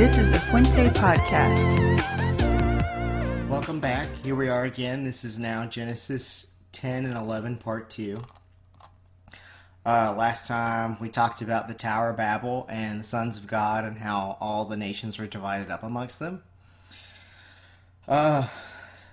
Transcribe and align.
This 0.00 0.16
is 0.16 0.32
a 0.32 0.40
Fuente 0.40 0.88
podcast. 0.88 1.76
Welcome 3.50 3.80
back. 3.80 4.08
Here 4.24 4.34
we 4.34 4.48
are 4.48 4.64
again. 4.64 5.04
This 5.04 5.26
is 5.26 5.38
now 5.38 5.66
Genesis 5.66 6.46
10 6.72 7.04
and 7.04 7.18
11, 7.18 7.58
part 7.58 7.90
2. 7.90 8.24
Uh, 9.84 10.14
last 10.16 10.48
time 10.48 10.96
we 11.00 11.10
talked 11.10 11.42
about 11.42 11.68
the 11.68 11.74
Tower 11.74 12.08
of 12.08 12.16
Babel 12.16 12.66
and 12.70 13.00
the 13.00 13.04
sons 13.04 13.36
of 13.36 13.46
God 13.46 13.84
and 13.84 13.98
how 13.98 14.38
all 14.40 14.64
the 14.64 14.76
nations 14.78 15.18
were 15.18 15.26
divided 15.26 15.70
up 15.70 15.82
amongst 15.82 16.18
them. 16.18 16.44
Uh, 18.08 18.48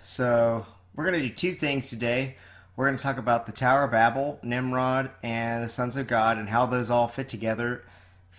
so 0.01 0.65
we're 0.95 1.04
going 1.04 1.21
to 1.21 1.27
do 1.27 1.35
two 1.35 1.51
things 1.51 1.89
today. 1.89 2.38
We're 2.77 2.85
going 2.85 2.95
to 2.95 3.04
talk 3.04 3.17
about 3.17 3.45
the 3.45 3.51
Tower 3.51 3.83
of 3.83 3.91
Babel, 3.91 4.39
Nimrod, 4.41 5.11
and 5.21 5.65
the 5.65 5.67
sons 5.67 5.97
of 5.97 6.07
God 6.07 6.38
and 6.38 6.47
how 6.47 6.65
those 6.65 6.89
all 6.89 7.09
fit 7.09 7.27
together 7.27 7.83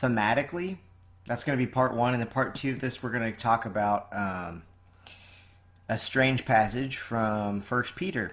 thematically. 0.01 0.79
That's 1.29 1.45
going 1.45 1.59
to 1.59 1.65
be 1.65 1.71
part 1.71 1.95
one. 1.95 2.15
And 2.15 2.23
then 2.23 2.31
part 2.31 2.55
two 2.55 2.71
of 2.71 2.81
this, 2.81 3.03
we're 3.03 3.11
going 3.11 3.31
to 3.31 3.39
talk 3.39 3.67
about 3.67 4.09
um, 4.13 4.63
a 5.87 5.99
strange 5.99 6.47
passage 6.47 6.97
from 6.97 7.61
First 7.61 7.97
Peter. 7.97 8.33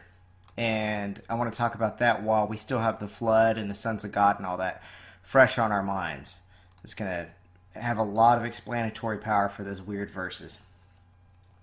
And 0.55 1.21
I 1.29 1.33
want 1.33 1.51
to 1.51 1.57
talk 1.57 1.75
about 1.75 1.97
that 1.97 2.23
while 2.23 2.47
we 2.47 2.55
still 2.55 2.79
have 2.79 2.99
the 2.99 3.09
flood 3.09 3.57
and 3.57 3.69
the 3.69 3.75
sons 3.75 4.05
of 4.05 4.13
God 4.13 4.37
and 4.37 4.45
all 4.45 4.55
that 4.57 4.81
fresh 5.21 5.59
on 5.59 5.73
our 5.73 5.83
minds. 5.83 6.37
It's 6.85 6.93
going 6.93 7.11
to 7.11 7.79
have 7.79 7.97
a 7.97 8.03
lot 8.03 8.37
of 8.37 8.45
explanatory 8.45 9.17
power 9.17 9.49
for 9.49 9.65
those 9.65 9.81
weird 9.81 10.09
verses. 10.09 10.59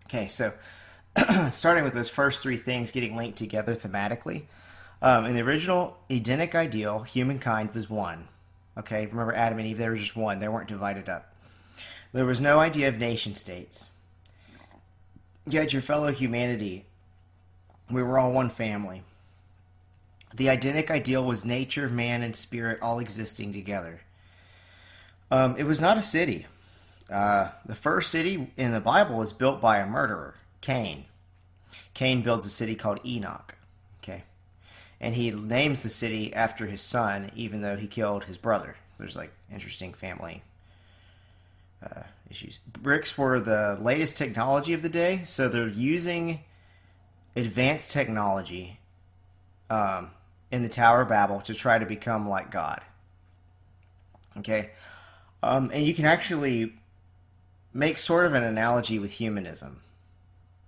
Okay, 0.04 0.26
so 0.26 0.52
starting 1.50 1.82
with 1.82 1.94
those 1.94 2.10
first 2.10 2.42
three 2.42 2.58
things 2.58 2.92
getting 2.92 3.16
linked 3.16 3.38
together 3.38 3.74
thematically. 3.74 4.42
Um, 5.00 5.24
in 5.24 5.34
the 5.34 5.40
original 5.40 5.96
Edenic 6.10 6.54
ideal, 6.54 7.04
humankind 7.04 7.72
was 7.74 7.88
one. 7.88 8.28
Okay, 8.76 9.06
remember 9.06 9.34
Adam 9.34 9.58
and 9.58 9.66
Eve, 9.66 9.78
they 9.78 9.88
were 9.88 9.96
just 9.96 10.16
one, 10.16 10.38
they 10.38 10.48
weren't 10.48 10.68
divided 10.68 11.08
up. 11.08 11.34
There 12.12 12.26
was 12.26 12.40
no 12.40 12.58
idea 12.58 12.88
of 12.88 12.98
nation 12.98 13.34
states. 13.34 13.86
Had 15.50 15.72
your 15.72 15.82
fellow 15.82 16.12
humanity. 16.12 16.86
We 17.90 18.02
were 18.02 18.18
all 18.18 18.32
one 18.32 18.48
family. 18.48 19.02
The 20.34 20.48
Edenic 20.48 20.90
ideal 20.90 21.24
was 21.24 21.44
nature, 21.44 21.88
man, 21.88 22.22
and 22.22 22.34
spirit 22.34 22.78
all 22.80 22.98
existing 22.98 23.52
together. 23.52 24.00
Um, 25.30 25.56
it 25.58 25.64
was 25.64 25.80
not 25.80 25.98
a 25.98 26.02
city. 26.02 26.46
Uh, 27.10 27.48
the 27.66 27.74
first 27.74 28.10
city 28.10 28.50
in 28.56 28.72
the 28.72 28.80
Bible 28.80 29.16
was 29.16 29.32
built 29.32 29.60
by 29.60 29.78
a 29.78 29.86
murderer, 29.86 30.34
Cain. 30.60 31.04
Cain 31.92 32.22
builds 32.22 32.46
a 32.46 32.50
city 32.50 32.74
called 32.74 33.00
Enoch. 33.04 33.56
And 35.02 35.16
he 35.16 35.32
names 35.32 35.82
the 35.82 35.88
city 35.88 36.32
after 36.32 36.66
his 36.66 36.80
son, 36.80 37.32
even 37.34 37.60
though 37.60 37.76
he 37.76 37.88
killed 37.88 38.24
his 38.24 38.38
brother. 38.38 38.76
So 38.90 39.02
there's 39.02 39.16
like 39.16 39.32
interesting 39.52 39.92
family 39.92 40.44
uh, 41.84 42.02
issues. 42.30 42.60
Bricks 42.72 43.18
were 43.18 43.40
the 43.40 43.76
latest 43.80 44.16
technology 44.16 44.72
of 44.72 44.82
the 44.82 44.88
day, 44.88 45.22
so 45.24 45.48
they're 45.48 45.66
using 45.66 46.44
advanced 47.34 47.90
technology 47.90 48.78
um, 49.68 50.10
in 50.52 50.62
the 50.62 50.68
Tower 50.68 51.02
of 51.02 51.08
Babel 51.08 51.40
to 51.40 51.52
try 51.52 51.78
to 51.78 51.86
become 51.86 52.28
like 52.28 52.52
God. 52.52 52.80
Okay, 54.38 54.70
um, 55.42 55.70
and 55.74 55.84
you 55.84 55.94
can 55.94 56.04
actually 56.04 56.74
make 57.74 57.98
sort 57.98 58.24
of 58.24 58.34
an 58.34 58.44
analogy 58.44 58.98
with 59.00 59.12
humanism 59.12 59.80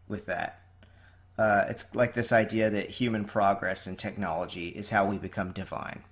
with 0.09 0.27
that 0.27 0.64
uh, 1.39 1.65
it's 1.69 1.95
like 1.95 2.15
this 2.15 2.33
idea 2.33 2.71
that 2.71 2.91
human 2.91 3.25
progress 3.25 3.87
and 3.87 3.99
technology 3.99 4.69
is 4.69 4.91
how 4.91 5.05
we 5.05 5.19
become 5.19 5.53
divine. 5.53 6.03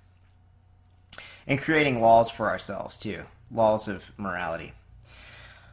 And 1.47 1.61
creating 1.61 2.01
laws 2.01 2.31
for 2.31 2.49
ourselves, 2.49 2.97
too. 2.97 3.25
Laws 3.51 3.89
of 3.89 4.13
morality. 4.17 4.73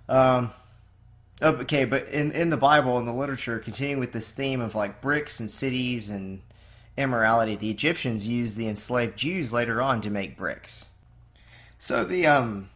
Um, 0.07 0.51
okay, 1.41 1.85
but 1.85 2.07
in, 2.09 2.31
in 2.31 2.49
the 2.49 2.57
Bible, 2.57 2.97
in 2.99 3.05
the 3.05 3.13
literature, 3.13 3.59
continuing 3.59 3.99
with 3.99 4.11
this 4.11 4.31
theme 4.31 4.61
of 4.61 4.75
like 4.75 5.01
bricks 5.01 5.39
and 5.39 5.49
cities 5.49 6.09
and 6.09 6.41
immorality, 6.97 7.55
the 7.55 7.69
Egyptians 7.69 8.27
used 8.27 8.57
the 8.57 8.67
enslaved 8.67 9.17
Jews 9.17 9.53
later 9.53 9.81
on 9.81 10.01
to 10.01 10.09
make 10.09 10.37
bricks. 10.37 10.85
So 11.77 12.03
the 12.03 12.27
um 12.27 12.69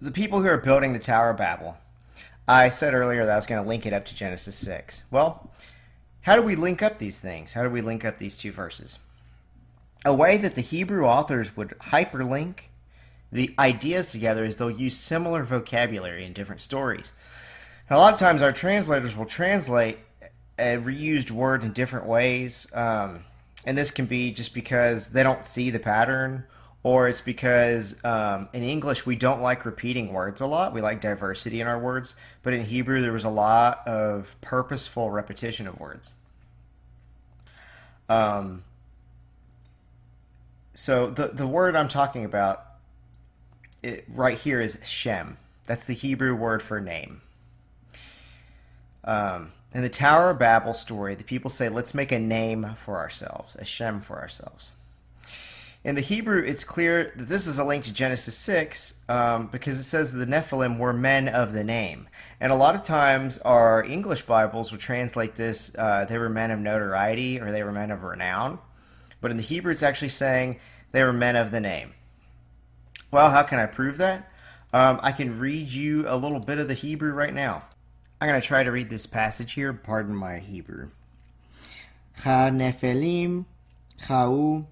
the 0.00 0.12
people 0.12 0.40
who 0.40 0.48
are 0.48 0.56
building 0.56 0.92
the 0.92 0.98
Tower 0.98 1.30
of 1.30 1.36
Babel 1.36 1.76
I 2.50 2.68
said 2.68 2.94
earlier 2.94 3.24
that 3.24 3.32
I 3.32 3.36
was 3.36 3.46
going 3.46 3.62
to 3.62 3.68
link 3.68 3.86
it 3.86 3.92
up 3.92 4.06
to 4.06 4.14
Genesis 4.16 4.56
6. 4.56 5.04
Well, 5.12 5.52
how 6.22 6.34
do 6.34 6.42
we 6.42 6.56
link 6.56 6.82
up 6.82 6.98
these 6.98 7.20
things? 7.20 7.52
How 7.52 7.62
do 7.62 7.70
we 7.70 7.80
link 7.80 8.04
up 8.04 8.18
these 8.18 8.36
two 8.36 8.50
verses? 8.50 8.98
A 10.04 10.12
way 10.12 10.36
that 10.36 10.56
the 10.56 10.60
Hebrew 10.60 11.06
authors 11.06 11.56
would 11.56 11.76
hyperlink 11.78 12.62
the 13.30 13.54
ideas 13.56 14.10
together 14.10 14.44
is 14.44 14.56
they'll 14.56 14.68
use 14.68 14.96
similar 14.96 15.44
vocabulary 15.44 16.26
in 16.26 16.32
different 16.32 16.60
stories. 16.60 17.12
Now, 17.88 17.98
a 17.98 18.00
lot 18.00 18.14
of 18.14 18.18
times 18.18 18.42
our 18.42 18.52
translators 18.52 19.16
will 19.16 19.26
translate 19.26 19.98
a 20.58 20.76
reused 20.76 21.30
word 21.30 21.62
in 21.62 21.72
different 21.72 22.06
ways. 22.06 22.66
Um, 22.74 23.26
and 23.64 23.78
this 23.78 23.92
can 23.92 24.06
be 24.06 24.32
just 24.32 24.54
because 24.54 25.10
they 25.10 25.22
don't 25.22 25.46
see 25.46 25.70
the 25.70 25.78
pattern 25.78 26.46
or 26.82 27.08
it's 27.08 27.20
because 27.20 28.02
um, 28.04 28.48
in 28.52 28.62
English 28.62 29.04
we 29.04 29.16
don't 29.16 29.42
like 29.42 29.64
repeating 29.64 30.12
words 30.12 30.40
a 30.40 30.46
lot. 30.46 30.72
We 30.72 30.80
like 30.80 31.00
diversity 31.00 31.60
in 31.60 31.66
our 31.66 31.78
words, 31.78 32.16
but 32.42 32.52
in 32.52 32.64
Hebrew 32.64 33.00
there 33.00 33.12
was 33.12 33.24
a 33.24 33.30
lot 33.30 33.86
of 33.86 34.34
purposeful 34.40 35.10
repetition 35.10 35.66
of 35.66 35.78
words. 35.78 36.10
Um, 38.08 38.64
so 40.74 41.10
the 41.10 41.28
the 41.28 41.46
word 41.46 41.76
I'm 41.76 41.88
talking 41.88 42.24
about 42.24 42.64
it, 43.82 44.04
right 44.08 44.38
here 44.38 44.60
is 44.60 44.80
Shem. 44.84 45.36
That's 45.66 45.84
the 45.84 45.94
Hebrew 45.94 46.34
word 46.34 46.62
for 46.62 46.80
name. 46.80 47.20
Um, 49.04 49.52
in 49.72 49.82
the 49.82 49.88
Tower 49.88 50.30
of 50.30 50.38
Babel 50.38 50.74
story, 50.74 51.14
the 51.14 51.24
people 51.24 51.50
say, 51.50 51.68
"Let's 51.68 51.94
make 51.94 52.10
a 52.10 52.18
name 52.18 52.74
for 52.76 52.96
ourselves, 52.96 53.54
a 53.56 53.64
Shem 53.64 54.00
for 54.00 54.18
ourselves." 54.18 54.70
In 55.82 55.94
the 55.94 56.02
Hebrew, 56.02 56.42
it's 56.42 56.62
clear 56.62 57.10
that 57.16 57.28
this 57.28 57.46
is 57.46 57.58
a 57.58 57.64
link 57.64 57.84
to 57.84 57.92
Genesis 57.92 58.36
6 58.36 59.02
um, 59.08 59.46
because 59.46 59.78
it 59.78 59.84
says 59.84 60.12
that 60.12 60.18
the 60.18 60.26
Nephilim 60.26 60.78
were 60.78 60.92
men 60.92 61.26
of 61.26 61.54
the 61.54 61.64
name. 61.64 62.06
And 62.38 62.52
a 62.52 62.54
lot 62.56 62.74
of 62.74 62.82
times, 62.82 63.38
our 63.38 63.82
English 63.82 64.22
Bibles 64.22 64.70
will 64.70 64.78
translate 64.78 65.36
this 65.36 65.74
uh, 65.78 66.04
they 66.04 66.18
were 66.18 66.28
men 66.28 66.50
of 66.50 66.58
notoriety 66.58 67.40
or 67.40 67.50
they 67.50 67.62
were 67.62 67.72
men 67.72 67.90
of 67.90 68.02
renown. 68.02 68.58
But 69.22 69.30
in 69.30 69.38
the 69.38 69.42
Hebrew, 69.42 69.72
it's 69.72 69.82
actually 69.82 70.10
saying 70.10 70.60
they 70.92 71.02
were 71.02 71.14
men 71.14 71.36
of 71.36 71.50
the 71.50 71.60
name. 71.60 71.94
Well, 73.10 73.30
how 73.30 73.42
can 73.42 73.58
I 73.58 73.66
prove 73.66 73.96
that? 73.98 74.30
Um, 74.74 75.00
I 75.02 75.12
can 75.12 75.38
read 75.38 75.70
you 75.70 76.04
a 76.06 76.16
little 76.16 76.40
bit 76.40 76.58
of 76.58 76.68
the 76.68 76.74
Hebrew 76.74 77.12
right 77.12 77.34
now. 77.34 77.62
I'm 78.20 78.28
going 78.28 78.40
to 78.40 78.46
try 78.46 78.62
to 78.62 78.70
read 78.70 78.90
this 78.90 79.06
passage 79.06 79.54
here. 79.54 79.72
Pardon 79.72 80.14
my 80.14 80.40
Hebrew. 80.40 80.90
Ha 82.18 82.50
Nephilim, 82.50 83.46
Chau 84.06 84.66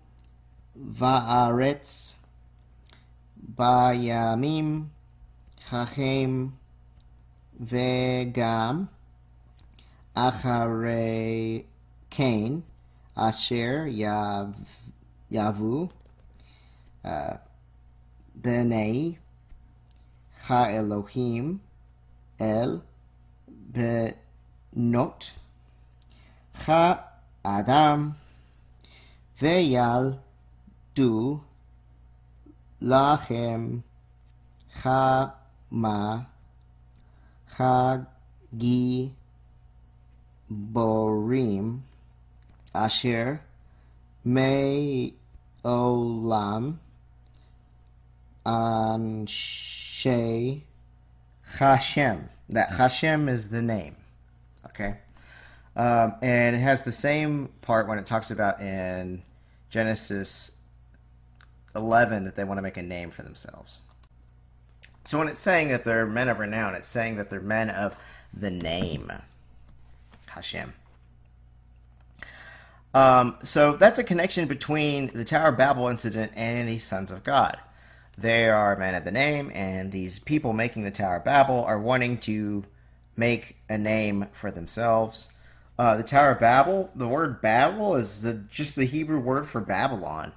וארץ 0.95 2.15
בימים 3.37 4.87
ההם 5.71 6.51
וגם 7.61 8.85
אחרי 10.15 11.63
כן 12.11 12.53
אשר 13.15 13.75
יבוא 15.31 15.87
uh, 17.05 17.09
בני 18.35 19.15
האלוהים 20.49 21.59
אל 22.41 22.81
בנות 23.49 25.31
האדם 27.45 28.11
ויל 29.43 30.13
do 30.99 31.41
lachem 32.83 33.85
chama 34.81 36.27
chagi 37.55 39.13
borim 40.51 41.83
asher 42.75 43.41
me 44.25 45.15
olam 45.65 46.79
anshe 48.45 49.29
Hashem. 51.59 52.29
That 52.49 52.71
Hashem 52.73 53.29
is 53.29 53.51
the 53.51 53.63
name. 53.63 53.97
Okay. 54.67 54.97
Um, 55.77 56.15
and 56.23 56.57
it 56.57 56.59
has 56.59 56.83
the 56.83 56.93
same 56.93 57.51
part 57.63 57.87
when 57.87 57.99
it 57.99 58.07
talks 58.07 58.33
about 58.33 58.61
in 58.61 59.23
Genesis 59.71 60.58
11 61.75 62.25
that 62.25 62.37
they 62.37 62.45
want 62.45 62.59
to 62.59 62.63
make 62.63 62.77
a 62.77 62.83
name 62.83 63.11
for 63.11 63.23
themselves. 63.23 63.79
So 65.05 65.19
when 65.19 65.29
it's 65.29 65.41
saying 65.41 65.69
that 65.69 65.85
they're 65.85 66.07
men 66.07 66.29
of 66.29 66.39
renown, 66.39 66.75
it's 66.75 66.89
saying 66.89 67.17
that 67.17 67.31
they're 67.31 67.41
men 67.41 67.71
of 67.71 67.97
the 68.33 68.51
name 68.51 69.11
Hashem. 70.27 70.75
Um, 72.95 73.37
so 73.43 73.73
that's 73.73 73.99
a 73.99 74.05
connection 74.05 74.49
between 74.49 75.11
the 75.15 75.25
Tower 75.25 75.49
of 75.49 75.57
Babel 75.57 75.89
incident 75.89 76.33
and 76.35 76.69
the 76.69 76.79
sons 76.79 77.11
of 77.11 77.25
God. 77.25 77.59
They 78.17 78.49
are 78.49 78.77
men 78.77 78.95
of 78.95 79.05
the 79.05 79.13
name, 79.13 79.53
and 79.55 79.93
these 79.93 80.19
people 80.19 80.53
making 80.53 80.83
the 80.83 80.91
Tower 80.91 81.17
of 81.17 81.25
Babel 81.25 81.65
are 81.65 81.79
wanting 81.79 82.19
to 82.19 82.65
make 83.17 83.57
a 83.69 83.79
name 83.79 84.27
for 84.33 84.51
themselves. 84.51 85.29
Uh, 85.79 85.97
the 85.97 86.03
Tower 86.03 86.33
of 86.33 86.41
Babel, 86.41 86.91
the 86.95 87.07
word 87.07 87.41
Babel 87.41 87.95
is 87.95 88.23
the, 88.23 88.35
just 88.35 88.75
the 88.75 88.87
Hebrew 88.87 89.21
word 89.21 89.47
for 89.47 89.61
Babylon. 89.61 90.33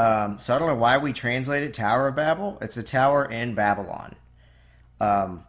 Um, 0.00 0.38
so 0.38 0.56
I 0.56 0.58
don't 0.58 0.68
know 0.68 0.76
why 0.76 0.96
we 0.96 1.12
translate 1.12 1.62
it 1.62 1.74
Tower 1.74 2.08
of 2.08 2.16
Babel. 2.16 2.56
It's 2.62 2.78
a 2.78 2.82
tower 2.82 3.22
in 3.22 3.54
Babylon. 3.54 4.16
Um, 4.98 5.44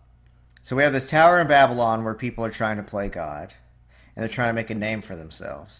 so 0.61 0.75
we 0.75 0.83
have 0.83 0.91
this 0.91 1.09
tower 1.09 1.39
in 1.39 1.47
Babylon 1.47 2.03
where 2.03 2.13
people 2.13 2.43
are 2.43 2.51
trying 2.51 2.75
to 2.75 2.83
play 2.83 3.07
God, 3.07 3.53
and 4.13 4.21
they're 4.21 4.33
trying 4.33 4.49
to 4.49 4.53
make 4.53 4.69
a 4.69 4.75
name 4.75 5.01
for 5.01 5.15
themselves. 5.15 5.79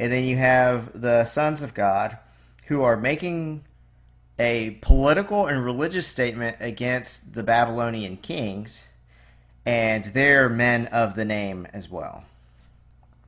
And 0.00 0.12
then 0.12 0.24
you 0.24 0.36
have 0.36 1.00
the 1.00 1.26
sons 1.26 1.62
of 1.62 1.74
God 1.74 2.18
who 2.64 2.82
are 2.82 2.96
making 2.96 3.62
a 4.36 4.70
political 4.82 5.46
and 5.46 5.64
religious 5.64 6.08
statement 6.08 6.56
against 6.58 7.34
the 7.34 7.44
Babylonian 7.44 8.16
kings, 8.16 8.84
and 9.64 10.06
they're 10.06 10.48
men 10.48 10.86
of 10.86 11.14
the 11.14 11.24
name 11.24 11.68
as 11.72 11.88
well. 11.88 12.24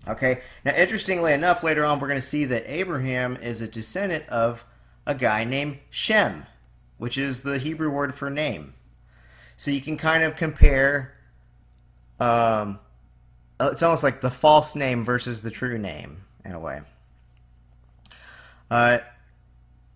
Okay, 0.08 0.40
now 0.64 0.74
interestingly 0.74 1.32
enough, 1.32 1.62
later 1.62 1.84
on 1.84 2.00
we're 2.00 2.08
going 2.08 2.20
to 2.20 2.26
see 2.26 2.44
that 2.46 2.64
Abraham 2.66 3.36
is 3.36 3.60
a 3.60 3.68
descendant 3.68 4.28
of 4.28 4.64
a 5.10 5.14
guy 5.14 5.42
named 5.42 5.78
Shem, 5.90 6.46
which 6.96 7.18
is 7.18 7.42
the 7.42 7.58
Hebrew 7.58 7.90
word 7.90 8.14
for 8.14 8.30
name. 8.30 8.74
So 9.56 9.72
you 9.72 9.80
can 9.80 9.96
kind 9.96 10.22
of 10.22 10.36
compare. 10.36 11.12
Um, 12.20 12.78
it's 13.60 13.82
almost 13.82 14.04
like 14.04 14.20
the 14.20 14.30
false 14.30 14.76
name 14.76 15.02
versus 15.02 15.42
the 15.42 15.50
true 15.50 15.78
name 15.78 16.22
in 16.44 16.52
a 16.52 16.60
way. 16.60 16.80
Uh, 18.70 18.98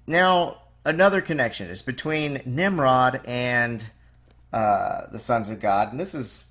now 0.06 0.58
another 0.84 1.20
connection 1.20 1.70
is 1.70 1.80
between 1.80 2.42
Nimrod 2.44 3.20
and 3.24 3.84
uh, 4.52 5.06
the 5.12 5.20
sons 5.20 5.48
of 5.48 5.60
God, 5.60 5.92
and 5.92 6.00
this 6.00 6.14
is 6.14 6.44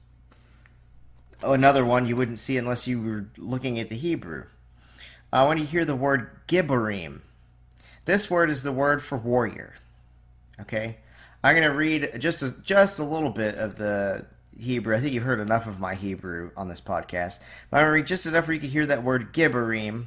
another 1.44 1.84
one 1.84 2.06
you 2.06 2.16
wouldn't 2.16 2.40
see 2.40 2.58
unless 2.58 2.88
you 2.88 3.02
were 3.02 3.26
looking 3.38 3.78
at 3.78 3.90
the 3.90 3.98
Hebrew. 3.98 4.46
Uh, 5.34 5.46
when 5.48 5.58
you 5.58 5.66
hear 5.66 5.84
the 5.84 5.96
word 5.96 6.30
Gibborim, 6.48 7.20
this 8.06 8.30
word 8.30 8.50
is 8.50 8.64
the 8.64 8.72
word 8.72 9.02
for 9.02 9.18
warrior. 9.18 9.76
Okay, 10.62 10.98
I'm 11.44 11.56
going 11.56 11.70
to 11.70 11.76
read 11.76 12.20
just 12.20 12.42
a, 12.42 12.52
just 12.62 13.00
a 13.00 13.04
little 13.04 13.30
bit 13.30 13.56
of 13.56 13.78
the 13.78 14.26
Hebrew. 14.58 14.96
I 14.96 15.00
think 15.00 15.14
you've 15.14 15.24
heard 15.24 15.40
enough 15.40 15.68
of 15.68 15.80
my 15.80 15.96
Hebrew 15.96 16.52
on 16.56 16.68
this 16.68 16.82
podcast. 16.82 17.40
But 17.70 17.78
I'm 17.78 17.84
going 17.84 17.90
to 17.90 18.02
read 18.02 18.08
just 18.08 18.26
enough 18.26 18.48
where 18.48 18.54
you 18.54 18.60
can 18.60 18.70
hear 18.70 18.86
that 18.86 19.04
word 19.04 19.34
Gibborim. 19.34 20.06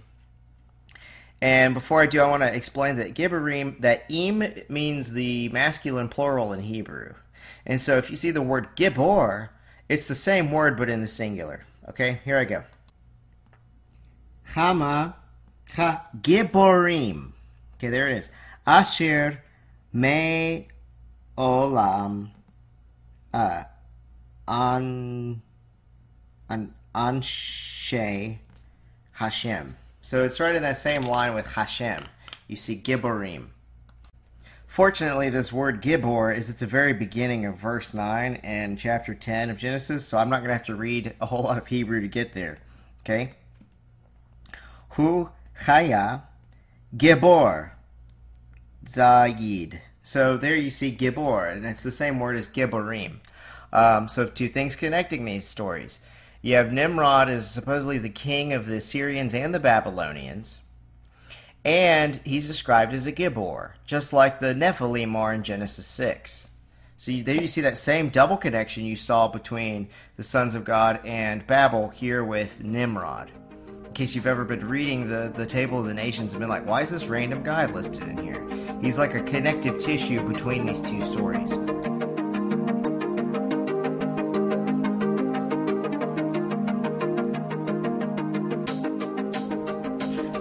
And 1.41 1.75
before 1.75 2.01
I 2.01 2.07
do, 2.07 2.21
I 2.21 2.31
want 2.31 2.43
to 2.43 2.55
explain 2.55 2.97
that 2.97 3.15
Gibborim, 3.15 3.81
that 3.81 4.05
im 4.09 4.43
means 4.69 5.13
the 5.13 5.49
masculine 5.51 6.09
plural 6.09 6.53
in 6.53 6.61
Hebrew. 6.61 7.15
And 7.67 7.81
so 7.81 7.99
if 7.99 8.11
you 8.11 8.17
see 8.17 8.31
the 8.31 8.43
word 8.43 8.69
Gibor, 8.77 9.51
it's 9.89 10.09
the 10.09 10.15
same 10.15 10.51
word 10.51 10.77
but 10.77 10.89
in 10.89 11.03
the 11.03 11.09
singular. 11.09 11.65
Okay, 11.89 12.21
here 12.25 12.39
I 12.39 12.45
go. 12.45 12.65
Chama 14.53 15.15
ha 15.75 16.09
Giborim. 16.21 17.33
Okay, 17.77 17.89
there 17.89 18.09
it 18.09 18.19
is. 18.19 18.31
Asher 18.67 19.43
me 19.93 20.69
olam 21.37 22.31
uh, 23.33 23.65
an 24.49 25.43
an 26.49 26.75
anshe 26.95 28.39
Hashem. 29.13 29.77
So 30.03 30.25
it's 30.25 30.41
right 30.41 30.55
in 30.55 30.63
that 30.63 30.79
same 30.79 31.03
line 31.03 31.35
with 31.35 31.47
Hashem. 31.47 32.05
You 32.47 32.57
see 32.57 32.77
Giborim. 32.77 33.49
Fortunately, 34.67 35.31
this 35.31 35.53
word 35.53 35.83
Gibor 35.83 36.37
is 36.37 36.51
at 36.51 36.59
the 36.59 36.67
very 36.67 36.93
beginning 36.93 37.47
of 37.47 37.57
verse 37.57 37.95
9 37.95 38.41
and 38.43 38.79
chapter 38.79 39.15
10 39.15 39.49
of 39.49 39.57
Genesis, 39.57 40.07
so 40.07 40.19
I'm 40.19 40.29
not 40.29 40.41
going 40.41 40.49
to 40.49 40.53
have 40.53 40.67
to 40.67 40.75
read 40.75 41.15
a 41.21 41.27
whole 41.27 41.45
lot 41.45 41.57
of 41.57 41.67
Hebrew 41.67 42.01
to 42.03 42.09
get 42.09 42.35
there. 42.35 42.59
Okay? 43.01 43.33
Hu 44.91 45.31
Chaya 45.63 46.23
Gibor 46.95 47.71
Zayid. 48.85 49.81
So 50.03 50.37
there 50.37 50.55
you 50.55 50.71
see 50.71 50.97
Gibor, 50.97 51.51
and 51.51 51.65
it's 51.67 51.83
the 51.83 51.91
same 51.91 52.21
word 52.21 52.37
as 52.37 52.47
Giborim. 52.47 53.17
Um, 53.73 54.07
so 54.07 54.27
two 54.27 54.49
things 54.49 54.77
connecting 54.77 55.25
these 55.25 55.45
stories. 55.45 56.01
You 56.43 56.55
have 56.55 56.73
Nimrod 56.73 57.29
as 57.29 57.51
supposedly 57.51 57.99
the 57.99 58.09
king 58.09 58.53
of 58.53 58.67
the 58.67 58.81
Syrians 58.81 59.35
and 59.35 59.53
the 59.53 59.59
Babylonians, 59.59 60.59
and 61.65 62.21
he's 62.25 62.47
described 62.47 62.95
as 62.95 63.05
a 63.05 63.13
Gibor, 63.13 63.73
just 63.85 64.13
like 64.13 64.39
the 64.39 64.55
Nephilim 64.55 65.17
are 65.17 65.35
in 65.35 65.43
Genesis 65.43 65.87
6. 65.89 66.47
So 66.97 67.11
you, 67.11 67.25
there 67.25 67.35
you 67.35 67.49
see 67.49 67.61
that 67.63 67.77
same 67.77 68.11
double 68.11 68.37
connection 68.37 68.85
you 68.85 68.97
saw 68.97 69.27
between 69.27 69.89
the 70.17 70.23
sons 70.23 70.55
of 70.55 70.65
God 70.65 71.01
and 71.05 71.47
Babel 71.47 71.89
here 71.89 72.25
with 72.25 72.63
Nimrod 72.63 73.33
case 73.97 74.15
you've 74.15 74.27
ever 74.27 74.45
been 74.45 74.69
reading 74.69 75.09
the, 75.09 75.33
the 75.35 75.47
table 75.47 75.79
of 75.79 75.87
the 75.87 75.95
nations 75.95 76.35
and 76.35 76.41
been 76.41 76.51
like, 76.51 76.67
why 76.69 76.83
is 76.83 76.91
this 76.91 77.07
random 77.07 77.43
guy 77.43 77.65
listed 77.65 78.03
in 78.03 78.19
here? 78.19 78.47
He's 78.83 78.99
like 78.99 79.15
a 79.15 79.23
connective 79.23 79.79
tissue 79.79 80.21
between 80.29 80.67
these 80.67 80.83
two 80.83 81.01
stories. 81.01 81.49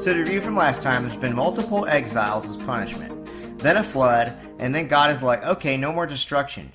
So, 0.04 0.13
to 0.13 0.19
review 0.19 0.42
from 0.42 0.57
last 0.57 0.81
time, 0.81 1.07
there's 1.07 1.16
been 1.16 1.34
multiple 1.34 1.88
exiles 1.88 2.50
as 2.50 2.57
punishment, 2.57 3.57
then 3.60 3.78
a 3.78 3.84
flood, 3.86 4.34
and 4.60 4.75
then 4.75 4.90
God 4.90 5.12
is 5.12 5.24
like, 5.24 5.42
okay, 5.44 5.78
no 5.78 5.94
more 5.94 6.06
destruction. 6.06 6.74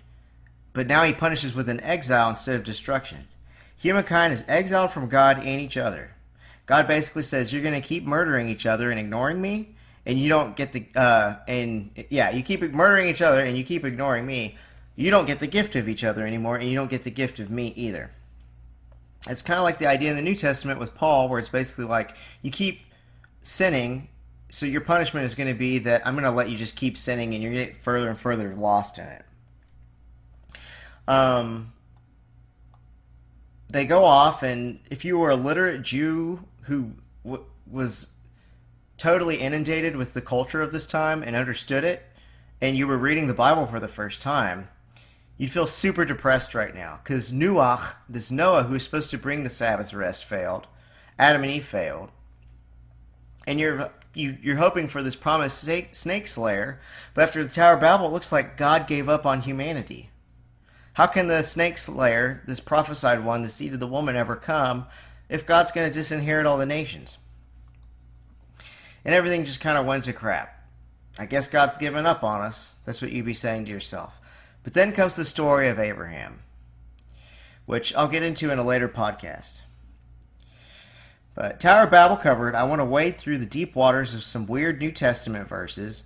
But 0.73 0.87
now 0.87 1.05
he 1.05 1.13
punishes 1.13 1.55
with 1.55 1.69
an 1.69 1.83
exile 1.83 2.31
instead 2.31 2.57
of 2.57 2.65
destruction. 2.65 3.29
Humankind 3.77 4.33
is 4.33 4.47
exiled 4.49 4.93
from 4.93 5.11
God 5.11 5.37
and 5.37 5.61
each 5.61 5.77
other. 5.77 6.13
God 6.71 6.87
basically 6.87 7.25
says 7.25 7.53
you're 7.53 7.65
going 7.65 7.75
to 7.75 7.87
keep 7.87 8.05
murdering 8.05 8.49
each 8.49 8.65
other 8.65 8.93
and 8.93 9.01
ignoring 9.01 9.43
me, 9.43 9.75
and 10.07 10.17
you 10.17 10.29
don't 10.29 10.55
get 10.55 10.71
the 10.71 10.87
uh, 10.95 11.35
and 11.49 11.91
yeah, 12.11 12.31
you 12.31 12.45
keep 12.45 12.61
murdering 12.63 13.09
each 13.09 13.21
other 13.21 13.41
and 13.41 13.59
you 13.59 13.65
keep 13.65 13.85
ignoring 13.85 14.25
me. 14.25 14.57
You 14.95 15.11
don't 15.11 15.27
get 15.27 15.41
the 15.41 15.49
gift 15.49 15.75
of 15.75 15.89
each 15.89 16.05
other 16.05 16.25
anymore, 16.25 16.59
and 16.59 16.71
you 16.71 16.77
don't 16.77 16.89
get 16.89 17.03
the 17.03 17.11
gift 17.11 17.41
of 17.41 17.51
me 17.51 17.73
either. 17.75 18.13
It's 19.29 19.43
kind 19.43 19.59
of 19.59 19.65
like 19.65 19.79
the 19.79 19.89
idea 19.89 20.11
in 20.11 20.17
the 20.17 20.23
New 20.23 20.37
Testament 20.37 20.79
with 20.79 20.95
Paul, 20.95 21.29
where 21.29 21.41
it's 21.41 21.49
basically 21.49 21.87
like 21.87 22.15
you 22.41 22.53
keep 22.53 22.83
sinning, 23.43 24.07
so 24.51 24.65
your 24.65 24.83
punishment 24.83 25.27
is 25.27 25.35
going 25.35 25.49
to 25.49 25.59
be 25.59 25.81
that 25.81 26.07
I'm 26.07 26.15
going 26.15 26.23
to 26.23 26.31
let 26.31 26.51
you 26.51 26.57
just 26.57 26.77
keep 26.77 26.97
sinning, 26.97 27.35
and 27.35 27.43
you're 27.43 27.53
going 27.53 27.67
to 27.67 27.73
get 27.73 27.83
further 27.83 28.09
and 28.09 28.17
further 28.17 28.55
lost 28.55 28.97
in 28.97 29.07
it. 29.07 29.25
Um, 31.09 31.73
they 33.69 33.87
go 33.87 34.05
off, 34.05 34.45
and 34.45 34.79
if 34.89 35.05
you 35.05 35.19
were 35.19 35.31
a 35.31 35.37
literate 35.37 35.83
Jew 35.83 36.45
who 36.71 36.93
w- 37.25 37.45
was 37.69 38.15
totally 38.97 39.37
inundated 39.37 39.97
with 39.97 40.15
the 40.15 40.21
culture 40.21 40.63
of 40.63 40.71
this 40.71 40.87
time 40.87 41.21
and 41.21 41.35
understood 41.35 41.83
it, 41.83 42.05
and 42.61 42.77
you 42.77 42.87
were 42.87 42.97
reading 42.97 43.27
the 43.27 43.35
Bible 43.35 43.67
for 43.67 43.81
the 43.81 43.89
first 43.89 44.23
time, 44.23 44.69
you'd 45.37 45.51
feel 45.51 45.67
super 45.67 46.05
depressed 46.05 46.55
right 46.55 46.73
now 46.73 47.01
because 47.03 47.33
Nuach, 47.33 47.95
this 48.09 48.31
Noah 48.31 48.63
who 48.63 48.75
was 48.75 48.85
supposed 48.85 49.11
to 49.11 49.19
bring 49.19 49.43
the 49.43 49.51
Sabbath 49.51 49.93
rest, 49.93 50.25
failed. 50.25 50.69
Adam 51.19 51.43
and 51.43 51.51
Eve 51.51 51.65
failed, 51.65 52.11
and 53.49 53.59
you're 53.59 53.91
you, 54.15 54.37
you're 54.41 54.57
hoping 54.57 54.87
for 54.87 55.03
this 55.03 55.17
promised 55.17 55.59
snake, 55.59 55.95
snake 55.95 56.29
slayer, 56.29 56.81
but 57.15 57.23
after 57.23 57.43
the 57.43 57.51
Tower 57.51 57.75
of 57.75 57.81
Babel, 57.81 58.07
it 58.07 58.13
looks 58.13 58.31
like 58.31 58.57
God 58.57 58.87
gave 58.87 59.09
up 59.09 59.27
on 59.27 59.43
humanity. 59.43 60.11
How 60.95 61.07
can 61.07 61.27
the 61.27 61.43
snake 61.43 61.79
slayer, 61.79 62.43
this 62.47 62.61
prophesied 62.61 63.25
one, 63.25 63.43
the 63.43 63.49
seed 63.49 63.75
of 63.75 63.81
the 63.81 63.87
woman, 63.87 64.17
ever 64.17 64.37
come 64.37 64.87
if 65.31 65.47
God's 65.47 65.73
going 65.73 65.89
to 65.89 65.95
disinherit 65.95 66.45
all 66.45 66.59
the 66.59 66.67
nations? 66.67 67.17
And 69.05 69.15
everything 69.15 69.47
just 69.47 69.61
kind 69.61 69.79
of 69.79 69.87
went 69.87 70.05
to 70.05 70.13
crap. 70.13 70.63
I 71.19 71.25
guess 71.25 71.49
God's 71.49 71.79
given 71.79 72.05
up 72.05 72.23
on 72.23 72.43
us. 72.43 72.75
That's 72.85 73.01
what 73.01 73.13
you'd 73.13 73.25
be 73.25 73.33
saying 73.33 73.65
to 73.65 73.71
yourself. 73.71 74.15
But 74.63 74.75
then 74.75 74.93
comes 74.93 75.17
the 75.17 75.25
story 75.25 75.69
of 75.69 75.79
Abraham, 75.79 76.41
which 77.65 77.95
I'll 77.95 78.09
get 78.09 78.23
into 78.23 78.51
in 78.51 78.59
a 78.59 78.65
later 78.65 78.89
podcast. 78.89 79.63
But 81.35 81.61
Tower 81.61 81.85
of 81.85 81.91
Babel 81.91 82.17
covered, 82.17 82.55
I 82.55 82.65
want 82.65 82.81
to 82.81 82.85
wade 82.85 83.17
through 83.17 83.39
the 83.39 83.47
deep 83.47 83.75
waters 83.75 84.15
of 84.15 84.23
some 84.23 84.47
weird 84.47 84.79
New 84.79 84.93
Testament 84.93 85.49
verses, 85.49 86.05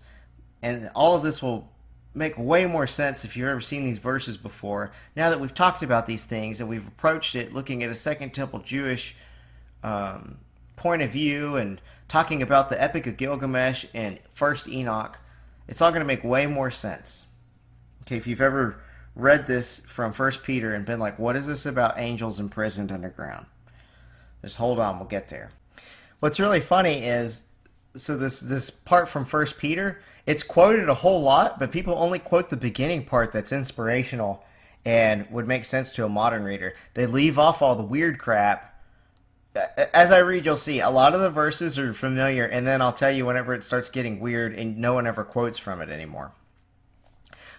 and 0.63 0.91
all 0.95 1.17
of 1.17 1.23
this 1.23 1.43
will 1.43 1.73
make 2.15 2.39
way 2.39 2.65
more 2.65 2.87
sense 2.87 3.25
if 3.25 3.37
you've 3.37 3.49
ever 3.49 3.61
seen 3.61 3.85
these 3.85 3.99
verses 3.99 4.37
before. 4.37 4.93
Now 5.17 5.31
that 5.31 5.41
we've 5.41 5.55
talked 5.55 5.83
about 5.83 6.07
these 6.07 6.25
things 6.25 6.61
and 6.61 6.69
we've 6.69 6.87
approached 6.87 7.35
it 7.35 7.53
looking 7.53 7.83
at 7.83 7.91
a 7.91 7.95
Second 7.95 8.33
Temple 8.33 8.61
Jewish 8.61 9.17
um, 9.83 10.39
point 10.77 11.03
of 11.03 11.11
view 11.11 11.57
and 11.57 11.81
talking 12.09 12.41
about 12.43 12.71
the 12.71 12.81
Epic 12.81 13.07
of 13.07 13.17
Gilgamesh 13.17 13.87
and 13.93 14.19
First 14.33 14.69
Enoch, 14.69 15.19
it's 15.67 15.83
all 15.83 15.91
going 15.91 16.01
to 16.01 16.07
make 16.07 16.23
way 16.23 16.47
more 16.47 16.71
sense. 16.71 17.27
Okay, 18.03 18.17
if 18.17 18.27
you've 18.27 18.41
ever 18.41 18.81
read 19.17 19.47
this 19.47 19.81
from 19.81 20.13
First 20.13 20.43
Peter 20.43 20.75
and 20.75 20.85
been 20.85 21.01
like, 21.01 21.19
"What 21.19 21.37
is 21.37 21.47
this 21.47 21.65
about 21.65 21.99
angels 21.99 22.39
imprisoned 22.39 22.93
underground?" 22.93 23.47
Just 24.43 24.59
hold 24.59 24.79
on, 24.79 24.99
we'll 24.99 25.09
get 25.09 25.29
there. 25.29 25.49
What's 26.21 26.39
really 26.39 26.61
funny 26.61 27.05
is 27.05 27.49
so 27.97 28.17
this 28.17 28.41
this 28.41 28.71
part 28.71 29.09
from 29.09 29.25
First 29.25 29.59
Peter 29.59 30.01
It's 30.27 30.43
quoted 30.43 30.89
a 30.89 30.95
whole 30.95 31.21
lot, 31.21 31.59
but 31.59 31.71
people 31.71 31.95
only 31.97 32.19
quote 32.19 32.51
the 32.51 32.57
beginning 32.57 33.05
part 33.05 33.33
that's 33.33 33.53
inspirational 33.53 34.45
and 34.85 35.31
would 35.31 35.47
make 35.47 35.65
sense 35.65 35.93
to 35.93 36.05
a 36.05 36.09
modern 36.09 36.45
reader. 36.45 36.75
They 36.95 37.07
leave 37.07 37.39
off 37.39 37.63
all 37.63 37.77
the 37.77 37.83
weird 37.83 38.19
crap. 38.19 38.71
As 39.95 40.11
I 40.11 40.19
read, 40.19 40.45
you'll 40.45 40.57
see 40.57 40.81
a 40.81 40.91
lot 40.91 41.15
of 41.15 41.21
the 41.21 41.31
verses 41.31 41.79
are 41.79 41.95
familiar, 41.95 42.45
and 42.45 42.67
then 42.67 42.83
I'll 42.83 42.93
tell 42.93 43.13
you 43.13 43.27
whenever 43.27 43.55
it 43.55 43.65
starts 43.65 43.89
getting 43.89 44.19
weird 44.19 44.55
and 44.55 44.79
no 44.79 44.95
one 44.95 45.07
ever 45.07 45.25
quotes 45.25 45.59
from 45.59 45.81
it 45.81 45.91
anymore. 45.91 46.33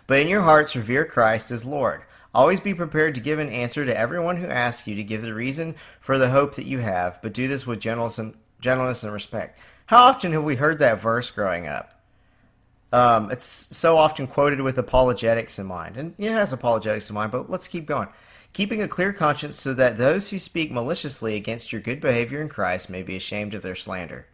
But 0.07 0.19
in 0.19 0.27
your 0.27 0.41
hearts, 0.41 0.75
revere 0.75 1.05
Christ 1.05 1.51
as 1.51 1.65
Lord. 1.65 2.01
Always 2.33 2.59
be 2.59 2.73
prepared 2.73 3.15
to 3.15 3.21
give 3.21 3.39
an 3.39 3.49
answer 3.49 3.85
to 3.85 3.97
everyone 3.97 4.37
who 4.37 4.47
asks 4.47 4.87
you 4.87 4.95
to 4.95 5.03
give 5.03 5.21
the 5.21 5.33
reason 5.33 5.75
for 6.01 6.17
the 6.17 6.29
hope 6.29 6.55
that 6.55 6.65
you 6.65 6.79
have, 6.79 7.19
but 7.21 7.33
do 7.33 7.47
this 7.47 7.65
with 7.65 7.79
gentleness 7.79 8.19
and, 8.19 9.13
respect. 9.13 9.57
How 9.85 9.99
often 9.99 10.33
have 10.33 10.43
we 10.43 10.57
heard 10.57 10.79
that 10.79 10.99
verse 10.99 11.31
growing 11.31 11.65
up? 11.65 11.94
Um, 12.91 13.31
it's 13.31 13.45
so 13.45 13.97
often 13.97 14.27
quoted 14.27 14.61
with 14.61 14.77
apologetics 14.77 15.59
in 15.59 15.65
mind, 15.65 15.97
and 15.97 16.13
it 16.17 16.31
has 16.31 16.53
apologetics 16.53 17.09
in 17.09 17.15
mind, 17.15 17.31
but 17.31 17.49
let's 17.49 17.67
keep 17.67 17.85
going. 17.85 18.07
Keeping 18.53 18.81
a 18.81 18.87
clear 18.87 19.11
conscience 19.11 19.59
so 19.59 19.73
that 19.73 19.97
those 19.97 20.29
who 20.29 20.39
speak 20.39 20.71
maliciously 20.71 21.35
against 21.35 21.73
your 21.73 21.81
good 21.81 21.99
behavior 21.99 22.41
in 22.41 22.47
Christ 22.47 22.89
may 22.89 23.03
be 23.03 23.17
ashamed 23.17 23.53
of 23.53 23.63
their 23.63 23.75
slander. 23.75 24.27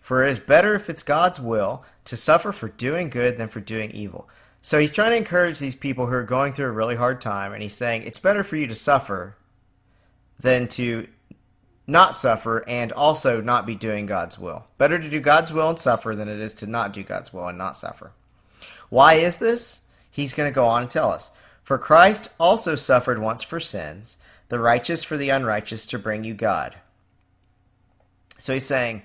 For 0.00 0.24
it 0.24 0.30
is 0.30 0.38
better 0.38 0.74
if 0.74 0.88
it's 0.88 1.02
God's 1.02 1.40
will 1.40 1.84
to 2.04 2.16
suffer 2.16 2.52
for 2.52 2.68
doing 2.68 3.10
good 3.10 3.38
than 3.38 3.48
for 3.48 3.58
doing 3.58 3.90
evil. 3.90 4.28
So 4.60 4.78
he's 4.78 4.92
trying 4.92 5.10
to 5.10 5.16
encourage 5.16 5.58
these 5.58 5.74
people 5.74 6.06
who 6.06 6.14
are 6.14 6.22
going 6.22 6.52
through 6.52 6.66
a 6.66 6.72
really 6.72 6.94
hard 6.94 7.20
time, 7.20 7.52
and 7.52 7.62
he's 7.62 7.74
saying 7.74 8.02
it's 8.02 8.20
better 8.20 8.44
for 8.44 8.56
you 8.56 8.68
to 8.68 8.74
suffer 8.76 9.36
than 10.38 10.68
to 10.68 11.08
not 11.86 12.16
suffer 12.16 12.64
and 12.66 12.92
also 12.92 13.40
not 13.40 13.66
be 13.66 13.74
doing 13.74 14.06
God's 14.06 14.38
will. 14.38 14.66
Better 14.76 14.98
to 14.98 15.08
do 15.08 15.20
God's 15.20 15.52
will 15.52 15.70
and 15.70 15.78
suffer 15.78 16.16
than 16.16 16.28
it 16.28 16.40
is 16.40 16.54
to 16.54 16.66
not 16.66 16.92
do 16.92 17.02
God's 17.02 17.32
will 17.32 17.46
and 17.46 17.56
not 17.56 17.76
suffer. 17.76 18.12
Why 18.88 19.14
is 19.14 19.38
this? 19.38 19.82
He's 20.10 20.34
going 20.34 20.50
to 20.50 20.54
go 20.54 20.66
on 20.66 20.82
and 20.82 20.90
tell 20.90 21.10
us. 21.10 21.30
For 21.62 21.78
Christ 21.78 22.28
also 22.38 22.74
suffered 22.74 23.18
once 23.18 23.42
for 23.42 23.60
sins, 23.60 24.18
the 24.48 24.58
righteous 24.58 25.02
for 25.02 25.16
the 25.16 25.30
unrighteous, 25.30 25.86
to 25.86 25.98
bring 25.98 26.24
you 26.24 26.34
God. 26.34 26.76
So 28.38 28.54
he's 28.54 28.66
saying, 28.66 29.02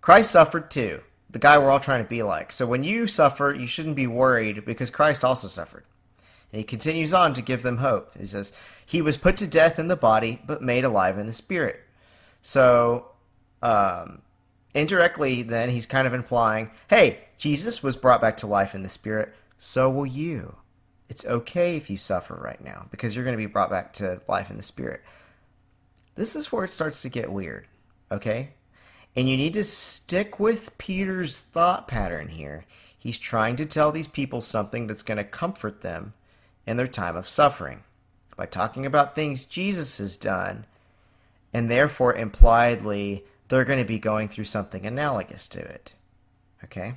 Christ 0.00 0.30
suffered 0.30 0.70
too, 0.70 1.00
the 1.30 1.38
guy 1.38 1.58
we're 1.58 1.70
all 1.70 1.80
trying 1.80 2.02
to 2.02 2.08
be 2.08 2.22
like. 2.22 2.52
So 2.52 2.66
when 2.66 2.84
you 2.84 3.06
suffer, 3.06 3.54
you 3.58 3.66
shouldn't 3.66 3.96
be 3.96 4.06
worried 4.06 4.64
because 4.64 4.90
Christ 4.90 5.24
also 5.24 5.48
suffered. 5.48 5.84
And 6.52 6.60
he 6.60 6.64
continues 6.64 7.12
on 7.12 7.34
to 7.34 7.42
give 7.42 7.62
them 7.62 7.78
hope. 7.78 8.16
He 8.18 8.26
says, 8.26 8.52
He 8.84 9.02
was 9.02 9.16
put 9.16 9.36
to 9.38 9.46
death 9.46 9.78
in 9.78 9.88
the 9.88 9.96
body, 9.96 10.40
but 10.46 10.62
made 10.62 10.84
alive 10.84 11.18
in 11.18 11.26
the 11.26 11.32
spirit 11.32 11.85
so, 12.46 13.06
um, 13.60 14.22
indirectly, 14.72 15.42
then 15.42 15.68
he's 15.68 15.84
kind 15.84 16.06
of 16.06 16.14
implying, 16.14 16.70
hey, 16.88 17.24
Jesus 17.36 17.82
was 17.82 17.96
brought 17.96 18.20
back 18.20 18.36
to 18.36 18.46
life 18.46 18.72
in 18.72 18.84
the 18.84 18.88
spirit, 18.88 19.34
so 19.58 19.90
will 19.90 20.06
you. 20.06 20.54
It's 21.08 21.26
okay 21.26 21.76
if 21.76 21.90
you 21.90 21.96
suffer 21.96 22.36
right 22.36 22.62
now 22.62 22.86
because 22.92 23.16
you're 23.16 23.24
going 23.24 23.36
to 23.36 23.42
be 23.44 23.50
brought 23.50 23.68
back 23.70 23.94
to 23.94 24.22
life 24.28 24.48
in 24.48 24.58
the 24.58 24.62
spirit. 24.62 25.02
This 26.14 26.36
is 26.36 26.52
where 26.52 26.64
it 26.64 26.70
starts 26.70 27.02
to 27.02 27.08
get 27.08 27.32
weird, 27.32 27.66
okay? 28.12 28.50
And 29.16 29.28
you 29.28 29.36
need 29.36 29.54
to 29.54 29.64
stick 29.64 30.38
with 30.38 30.78
Peter's 30.78 31.40
thought 31.40 31.88
pattern 31.88 32.28
here. 32.28 32.64
He's 32.96 33.18
trying 33.18 33.56
to 33.56 33.66
tell 33.66 33.90
these 33.90 34.06
people 34.06 34.40
something 34.40 34.86
that's 34.86 35.02
going 35.02 35.18
to 35.18 35.24
comfort 35.24 35.80
them 35.80 36.14
in 36.64 36.76
their 36.76 36.86
time 36.86 37.16
of 37.16 37.28
suffering 37.28 37.82
by 38.36 38.46
talking 38.46 38.86
about 38.86 39.16
things 39.16 39.44
Jesus 39.44 39.98
has 39.98 40.16
done 40.16 40.64
and 41.52 41.70
therefore 41.70 42.14
impliedly 42.14 43.24
they're 43.48 43.64
going 43.64 43.78
to 43.78 43.88
be 43.88 43.98
going 43.98 44.28
through 44.28 44.44
something 44.44 44.84
analogous 44.84 45.48
to 45.48 45.60
it. 45.60 45.92
Okay? 46.64 46.94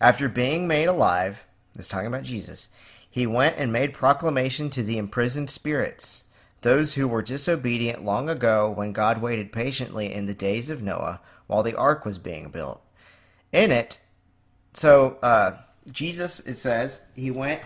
After 0.00 0.28
being 0.28 0.66
made 0.66 0.86
alive, 0.86 1.44
this 1.74 1.88
talking 1.88 2.06
about 2.06 2.22
Jesus, 2.22 2.68
he 3.08 3.26
went 3.26 3.56
and 3.56 3.72
made 3.72 3.92
proclamation 3.92 4.70
to 4.70 4.82
the 4.82 4.98
imprisoned 4.98 5.50
spirits, 5.50 6.24
those 6.60 6.94
who 6.94 7.08
were 7.08 7.22
disobedient 7.22 8.04
long 8.04 8.28
ago 8.28 8.70
when 8.70 8.92
God 8.92 9.22
waited 9.22 9.52
patiently 9.52 10.12
in 10.12 10.26
the 10.26 10.34
days 10.34 10.68
of 10.70 10.82
Noah 10.82 11.20
while 11.46 11.62
the 11.62 11.76
ark 11.76 12.04
was 12.04 12.18
being 12.18 12.50
built. 12.50 12.82
In 13.52 13.70
it, 13.70 14.00
so 14.74 15.16
uh, 15.22 15.52
Jesus, 15.90 16.40
it 16.40 16.56
says, 16.56 17.02
he 17.14 17.30
went 17.30 17.62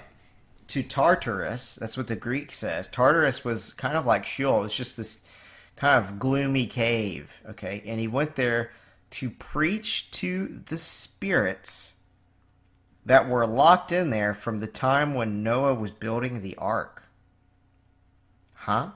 to 0.71 0.83
Tartarus. 0.83 1.77
That's 1.77 1.97
what 1.97 2.07
the 2.07 2.17
Greek 2.17 2.53
says. 2.53 2.89
Tartarus 2.89 3.45
was 3.45 3.73
kind 3.73 3.97
of 3.97 4.07
like 4.07 4.25
Sheol. 4.25 4.65
It's 4.65 4.77
just 4.77 4.97
this 4.97 5.25
kind 5.77 6.05
of 6.05 6.19
gloomy 6.19 6.67
cave. 6.67 7.33
Okay, 7.51 7.83
and 7.87 8.01
he 8.01 8.07
went 8.07 8.37
there 8.37 8.71
to 9.11 9.31
preach 9.31 10.11
to 10.13 10.61
the 10.67 10.79
spirits 10.79 11.95
that 13.05 13.29
were 13.29 13.47
locked 13.47 13.91
in 13.91 14.11
there 14.11 14.35
from 14.35 14.59
the 14.59 14.67
time 14.67 15.15
when 15.15 15.43
Noah 15.43 15.75
was 15.75 15.91
building 15.91 16.43
the 16.43 16.57
ark. 16.57 17.03
Huh? 18.55 18.91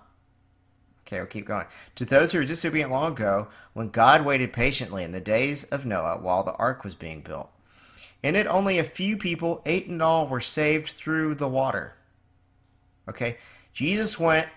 Okay, 1.06 1.18
we'll 1.18 1.26
keep 1.26 1.46
going. 1.46 1.66
To 1.96 2.04
those 2.04 2.32
who 2.32 2.38
were 2.38 2.44
disobedient 2.44 2.90
long 2.90 3.12
ago, 3.12 3.48
when 3.72 3.88
God 3.88 4.24
waited 4.24 4.52
patiently 4.52 5.04
in 5.04 5.12
the 5.12 5.20
days 5.20 5.64
of 5.64 5.84
Noah 5.84 6.18
while 6.18 6.42
the 6.42 6.54
ark 6.54 6.84
was 6.84 6.94
being 6.94 7.20
built. 7.20 7.50
In 8.24 8.36
it, 8.36 8.46
only 8.46 8.78
a 8.78 8.84
few 8.84 9.18
people, 9.18 9.60
eight 9.66 9.86
in 9.86 10.00
all, 10.00 10.26
were 10.26 10.40
saved 10.40 10.88
through 10.88 11.34
the 11.34 11.46
water. 11.46 11.92
Okay? 13.06 13.36
Jesus 13.74 14.18
went 14.18 14.48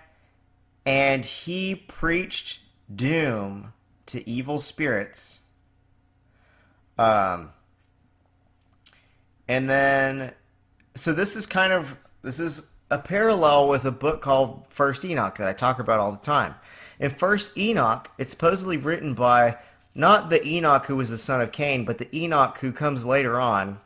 and 0.86 1.26
he 1.26 1.76
preached 1.76 2.62
doom 2.96 3.74
to 4.06 4.28
evil 4.28 4.60
spirits. 4.60 5.40
Um, 6.98 7.50
and 9.50 9.70
then, 9.70 10.32
so 10.96 11.12
this 11.12 11.36
is 11.36 11.46
kind 11.46 11.74
of 11.74 11.98
this 12.22 12.40
is 12.40 12.72
a 12.90 12.98
parallel 12.98 13.68
with 13.68 13.84
a 13.84 13.92
book 13.92 14.22
called 14.22 14.66
First 14.70 15.04
Enoch 15.04 15.36
that 15.40 15.48
I 15.50 15.52
talk 15.52 15.80
about 15.80 16.00
all 16.00 16.14
the 16.14 16.26
time. 16.26 16.56
In 17.02 17.10
First 17.10 17.58
Enoch, 17.58 18.10
it's 18.18 18.32
supposedly 18.32 18.78
written 18.78 19.14
by 19.14 19.58
not 19.98 20.30
the 20.30 20.46
Enoch 20.48 20.86
who 20.86 20.96
was 20.96 21.10
the 21.10 21.18
son 21.18 21.42
of 21.42 21.52
Cain, 21.52 21.84
but 21.84 21.98
the 21.98 22.08
Enoch 22.16 22.60
who 22.60 22.72
comes 22.72 23.06
later 23.06 23.40
on 23.40 23.80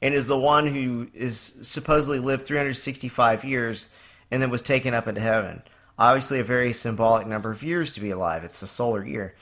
and 0.00 0.14
is 0.14 0.26
the 0.26 0.38
one 0.38 0.66
who 0.66 1.08
is 1.12 1.38
supposedly 1.38 2.18
lived 2.18 2.46
365 2.46 3.44
years 3.44 3.88
and 4.30 4.40
then 4.40 4.50
was 4.50 4.62
taken 4.62 4.94
up 4.94 5.06
into 5.06 5.20
heaven. 5.20 5.62
Obviously, 5.98 6.38
a 6.38 6.44
very 6.44 6.72
symbolic 6.72 7.26
number 7.26 7.50
of 7.50 7.62
years 7.62 7.92
to 7.92 8.00
be 8.00 8.10
alive. 8.10 8.44
It's 8.44 8.60
the 8.60 8.66
solar 8.66 9.04
year. 9.04 9.34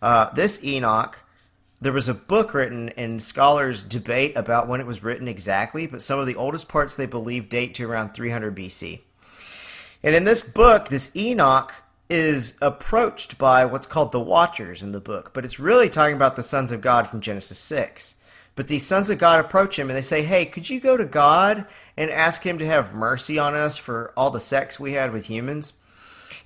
Uh, 0.00 0.32
this 0.32 0.64
Enoch, 0.64 1.18
there 1.80 1.92
was 1.92 2.08
a 2.08 2.14
book 2.14 2.54
written, 2.54 2.88
and 2.90 3.22
scholars 3.22 3.84
debate 3.84 4.32
about 4.34 4.66
when 4.66 4.80
it 4.80 4.86
was 4.86 5.02
written 5.02 5.28
exactly, 5.28 5.86
but 5.86 6.00
some 6.00 6.18
of 6.18 6.26
the 6.26 6.36
oldest 6.36 6.68
parts 6.68 6.96
they 6.96 7.06
believe 7.06 7.48
date 7.48 7.74
to 7.74 7.88
around 7.88 8.14
300 8.14 8.56
BC. 8.56 9.00
And 10.02 10.14
in 10.14 10.24
this 10.24 10.40
book, 10.40 10.88
this 10.88 11.14
Enoch 11.14 11.74
is 12.10 12.58
approached 12.60 13.38
by 13.38 13.64
what's 13.64 13.86
called 13.86 14.10
the 14.12 14.20
Watchers 14.20 14.82
in 14.82 14.92
the 14.92 15.00
book, 15.00 15.30
but 15.32 15.44
it's 15.44 15.60
really 15.60 15.88
talking 15.88 16.16
about 16.16 16.36
the 16.36 16.42
sons 16.42 16.72
of 16.72 16.80
God 16.80 17.06
from 17.06 17.20
Genesis 17.20 17.58
6. 17.58 18.16
But 18.56 18.66
these 18.66 18.84
sons 18.84 19.08
of 19.08 19.18
God 19.18 19.38
approach 19.38 19.78
him 19.78 19.88
and 19.88 19.96
they 19.96 20.02
say, 20.02 20.22
Hey, 20.22 20.44
could 20.44 20.68
you 20.68 20.80
go 20.80 20.96
to 20.96 21.04
God 21.04 21.66
and 21.96 22.10
ask 22.10 22.42
him 22.42 22.58
to 22.58 22.66
have 22.66 22.92
mercy 22.92 23.38
on 23.38 23.54
us 23.54 23.76
for 23.76 24.12
all 24.16 24.30
the 24.30 24.40
sex 24.40 24.78
we 24.78 24.92
had 24.92 25.12
with 25.12 25.26
humans? 25.26 25.74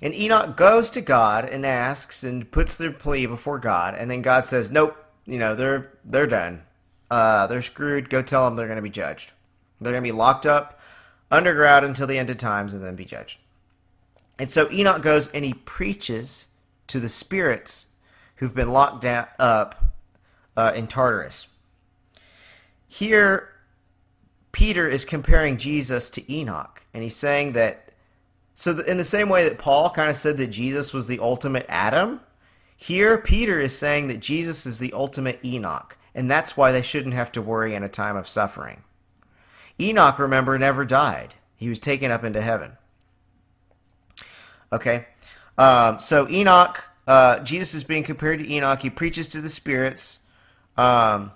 And 0.01 0.13
Enoch 0.13 0.55
goes 0.55 0.91
to 0.91 1.01
God 1.01 1.49
and 1.49 1.65
asks 1.65 2.23
and 2.23 2.49
puts 2.51 2.77
their 2.77 2.91
plea 2.91 3.25
before 3.25 3.59
God, 3.59 3.95
and 3.95 4.09
then 4.11 4.21
God 4.21 4.45
says, 4.45 4.71
Nope, 4.71 4.95
you 5.25 5.39
know, 5.39 5.55
they're 5.55 5.91
they're 6.05 6.27
done. 6.27 6.61
Uh, 7.09 7.47
they're 7.47 7.61
screwed. 7.61 8.09
Go 8.09 8.21
tell 8.21 8.45
them 8.45 8.55
they're 8.55 8.67
going 8.67 8.77
to 8.77 8.81
be 8.81 8.89
judged. 8.89 9.31
They're 9.81 9.93
going 9.93 10.03
to 10.03 10.07
be 10.07 10.11
locked 10.11 10.45
up 10.45 10.79
underground 11.31 11.85
until 11.85 12.07
the 12.07 12.17
end 12.17 12.29
of 12.29 12.37
times 12.37 12.73
and 12.73 12.83
then 12.83 12.95
be 12.95 13.05
judged. 13.05 13.39
And 14.37 14.49
so 14.49 14.69
Enoch 14.71 15.01
goes 15.01 15.27
and 15.31 15.45
he 15.45 15.53
preaches 15.53 16.47
to 16.87 16.99
the 16.99 17.09
spirits 17.09 17.87
who've 18.37 18.55
been 18.55 18.71
locked 18.71 19.01
down, 19.01 19.27
up 19.39 19.93
uh, 20.57 20.73
in 20.75 20.87
Tartarus. 20.87 21.47
Here, 22.87 23.49
Peter 24.51 24.87
is 24.89 25.03
comparing 25.03 25.57
Jesus 25.57 26.09
to 26.11 26.33
Enoch, 26.33 26.81
and 26.93 27.03
he's 27.03 27.15
saying 27.15 27.53
that. 27.53 27.81
So, 28.57 28.79
in 28.79 28.97
the 28.97 29.03
same 29.03 29.27
way 29.27 29.43
that 29.43 29.57
Paul 29.57 29.89
kind 29.89 30.09
of 30.09 30.15
said 30.15 30.37
that 30.37 30.47
Jesus 30.47 30.93
was 30.93 31.07
the 31.07 31.19
ultimate 31.19 31.65
Adam, 31.67 32.21
here 32.77 33.17
Peter 33.17 33.59
is 33.59 33.77
saying 33.77 34.07
that 34.07 34.21
Jesus 34.21 34.65
is 34.65 34.79
the 34.79 34.93
ultimate 34.93 35.43
Enoch, 35.43 35.97
and 36.13 36.31
that's 36.31 36.55
why 36.55 36.71
they 36.71 36.81
shouldn't 36.81 37.15
have 37.15 37.33
to 37.33 37.41
worry 37.41 37.75
in 37.75 37.83
a 37.83 37.89
time 37.89 38.15
of 38.15 38.29
suffering. 38.29 38.83
Enoch, 39.77 40.17
remember, 40.19 40.57
never 40.57 40.85
died, 40.85 41.33
he 41.57 41.67
was 41.67 41.79
taken 41.79 42.11
up 42.11 42.23
into 42.23 42.41
heaven. 42.41 42.77
Okay? 44.75 45.05
Um, 45.57 45.99
so 45.99 46.29
Enoch, 46.29 46.83
uh, 47.07 47.39
Jesus 47.39 47.73
is 47.73 47.83
being 47.83 48.03
compared 48.03 48.39
to 48.39 48.49
Enoch. 48.51 48.79
He 48.79 48.89
preaches 48.89 49.27
to 49.29 49.41
the 49.41 49.49
spirits. 49.49 50.19
Um, 50.77 51.31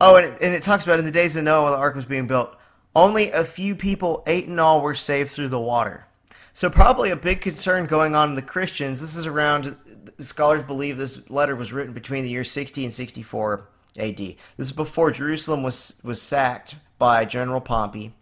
oh, 0.00 0.16
and 0.16 0.26
it, 0.26 0.38
and 0.40 0.54
it 0.54 0.62
talks 0.62 0.84
about 0.84 0.98
in 0.98 1.04
the 1.04 1.10
days 1.10 1.36
of 1.36 1.44
Noah, 1.44 1.70
the 1.70 1.76
ark 1.76 1.94
was 1.94 2.06
being 2.06 2.26
built. 2.26 2.56
Only 2.94 3.30
a 3.30 3.44
few 3.44 3.76
people, 3.76 4.22
eight 4.26 4.46
in 4.46 4.58
all, 4.58 4.80
were 4.80 4.94
saved 4.94 5.30
through 5.30 5.48
the 5.48 5.60
water. 5.60 6.06
So 6.52 6.68
probably 6.68 7.10
a 7.10 7.16
big 7.16 7.40
concern 7.40 7.86
going 7.86 8.14
on 8.14 8.30
in 8.30 8.34
the 8.34 8.42
Christians. 8.42 9.00
This 9.00 9.16
is 9.16 9.26
around. 9.26 9.76
Scholars 10.18 10.62
believe 10.62 10.98
this 10.98 11.30
letter 11.30 11.54
was 11.54 11.72
written 11.72 11.92
between 11.92 12.24
the 12.24 12.30
years 12.30 12.50
60 12.50 12.84
and 12.84 12.92
64 12.92 13.68
AD. 13.96 14.16
This 14.16 14.36
is 14.58 14.72
before 14.72 15.10
Jerusalem 15.10 15.62
was 15.62 16.00
was 16.02 16.20
sacked 16.20 16.76
by 16.98 17.24
General 17.24 17.60
Pompey. 17.60 18.12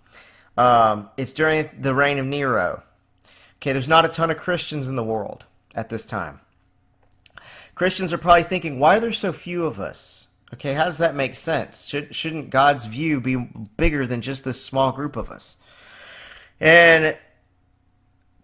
Um, 0.57 1.09
it's 1.17 1.33
during 1.33 1.71
the 1.79 1.95
reign 1.95 2.19
of 2.19 2.27
Nero. 2.27 2.83
Okay, 3.59 3.73
there's 3.73 3.89
not 3.89 4.05
a 4.05 4.09
ton 4.09 4.31
of 4.31 4.37
Christians 4.37 4.87
in 4.87 4.97
the 4.97 5.03
world 5.03 5.45
at 5.75 5.89
this 5.89 6.07
time. 6.07 6.41
Christians 7.75 8.13
are 8.13 8.19
probably 8.19 8.43
thinking, 8.45 8.79
why 8.79 8.97
are 8.97 9.01
there 9.01 9.13
so 9.13 9.33
few 9.33 9.67
of 9.67 9.79
us? 9.79 10.27
Okay, 10.55 10.75
how 10.75 10.85
does 10.85 10.99
that 10.99 11.15
make 11.15 11.35
sense? 11.35 11.85
Should, 11.85 12.15
shouldn't 12.15 12.51
God's 12.51 12.87
view 12.87 13.21
be 13.21 13.37
bigger 13.77 14.07
than 14.07 14.23
just 14.23 14.45
this 14.45 14.65
small 14.65 14.93
group 14.93 15.17
of 15.17 15.31
us? 15.31 15.57
And 16.61 17.17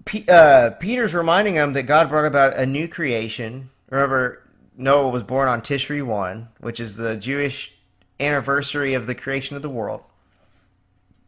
P- 0.04 0.24
uh, 0.28 0.70
Peter's 0.72 1.14
reminding 1.14 1.54
them 1.54 1.72
that 1.72 1.84
God 1.84 2.08
brought 2.08 2.26
about 2.26 2.56
a 2.56 2.66
new 2.66 2.88
creation. 2.88 3.70
Remember, 3.88 4.42
Noah 4.76 5.08
was 5.08 5.22
born 5.22 5.48
on 5.48 5.62
Tishri 5.62 6.04
1, 6.04 6.48
which 6.60 6.78
is 6.78 6.96
the 6.96 7.16
Jewish 7.16 7.74
anniversary 8.20 8.94
of 8.94 9.06
the 9.06 9.14
creation 9.14 9.56
of 9.56 9.62
the 9.62 9.70
world. 9.70 10.02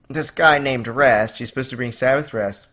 This 0.08 0.30
guy 0.30 0.58
named 0.58 0.86
Rest, 0.86 1.38
he's 1.38 1.48
supposed 1.48 1.70
to 1.70 1.76
bring 1.76 1.92
Sabbath 1.92 2.32
rest. 2.32 2.68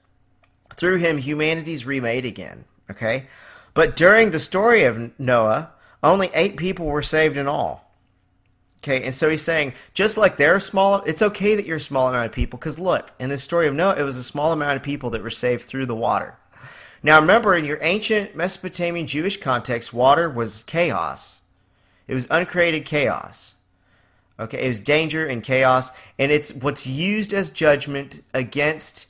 Through 0.75 0.98
him, 0.98 1.18
humanity's 1.18 1.86
remade 1.86 2.25
again. 2.25 2.65
Okay? 2.89 3.27
But 3.74 3.96
during 3.96 4.32
the 4.32 4.39
story 4.39 4.84
of 4.84 5.18
Noah, 5.20 5.72
only 6.03 6.30
eight 6.34 6.58
people 6.58 6.86
were 6.86 7.01
saved 7.01 7.38
in 7.38 7.48
all. 7.48 7.92
Okay, 8.80 9.03
and 9.03 9.15
so 9.15 9.30
he's 9.30 9.42
saying, 9.42 9.74
just 9.94 10.18
like 10.18 10.36
they're 10.36 10.60
small, 10.60 11.01
it's 11.06 11.22
okay 11.22 11.56
that 11.56 11.65
you're 11.65 11.77
a 11.77 11.82
small 11.82 12.10
amount 12.10 12.25
of 12.25 12.34
people, 12.34 12.60
because 12.60 12.77
look, 12.77 13.12
in 13.18 13.30
the 13.30 13.38
story 13.38 13.65
of 13.65 13.74
Noah, 13.74 13.96
it 13.98 14.03
was 14.03 14.18
a 14.18 14.24
small 14.25 14.51
amount 14.51 14.75
of 14.75 14.84
people 14.84 15.12
that 15.12 15.24
were 15.24 15.30
saved 15.30 15.63
through 15.63 15.86
the 15.86 15.96
water. 15.96 16.38
Now 17.01 17.18
remember, 17.22 17.56
in 17.56 17.63
your 17.63 17.80
ancient 17.82 18.36
Mesopotamian 18.36 19.08
Jewish 19.08 19.39
context, 19.39 19.94
water 19.94 20.30
was 20.30 20.65
chaos. 20.65 21.42
It 22.08 22.13
was 22.13 22.27
uncreated 22.30 22.84
chaos. 22.84 23.53
Okay, 24.38 24.65
it 24.65 24.68
was 24.68 24.82
danger 24.82 25.25
and 25.25 25.42
chaos, 25.42 25.92
and 26.20 26.30
it's 26.30 26.53
what's 26.53 26.86
used 26.86 27.34
as 27.34 27.50
judgment 27.51 28.22
against 28.34 29.08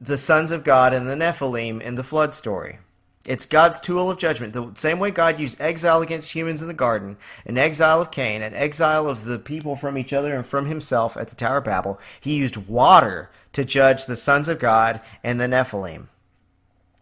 the 0.00 0.16
sons 0.16 0.50
of 0.50 0.64
God 0.64 0.94
and 0.94 1.08
the 1.08 1.16
Nephilim 1.16 1.80
in 1.80 1.96
the 1.96 2.04
flood 2.04 2.34
story. 2.34 2.78
It's 3.24 3.44
God's 3.44 3.80
tool 3.80 4.10
of 4.10 4.18
judgment. 4.18 4.54
The 4.54 4.70
same 4.74 4.98
way 4.98 5.10
God 5.10 5.38
used 5.38 5.60
exile 5.60 6.00
against 6.00 6.32
humans 6.32 6.62
in 6.62 6.68
the 6.68 6.74
garden, 6.74 7.18
an 7.44 7.58
exile 7.58 8.00
of 8.00 8.10
Cain, 8.10 8.40
an 8.40 8.54
exile 8.54 9.06
of 9.06 9.24
the 9.24 9.38
people 9.38 9.76
from 9.76 9.98
each 9.98 10.12
other 10.14 10.34
and 10.34 10.46
from 10.46 10.66
himself 10.66 11.16
at 11.16 11.28
the 11.28 11.36
Tower 11.36 11.58
of 11.58 11.64
Babel, 11.64 12.00
he 12.20 12.36
used 12.36 12.56
water 12.68 13.30
to 13.52 13.64
judge 13.64 14.06
the 14.06 14.16
sons 14.16 14.48
of 14.48 14.58
God 14.58 15.00
and 15.22 15.40
the 15.40 15.46
Nephilim. 15.46 16.06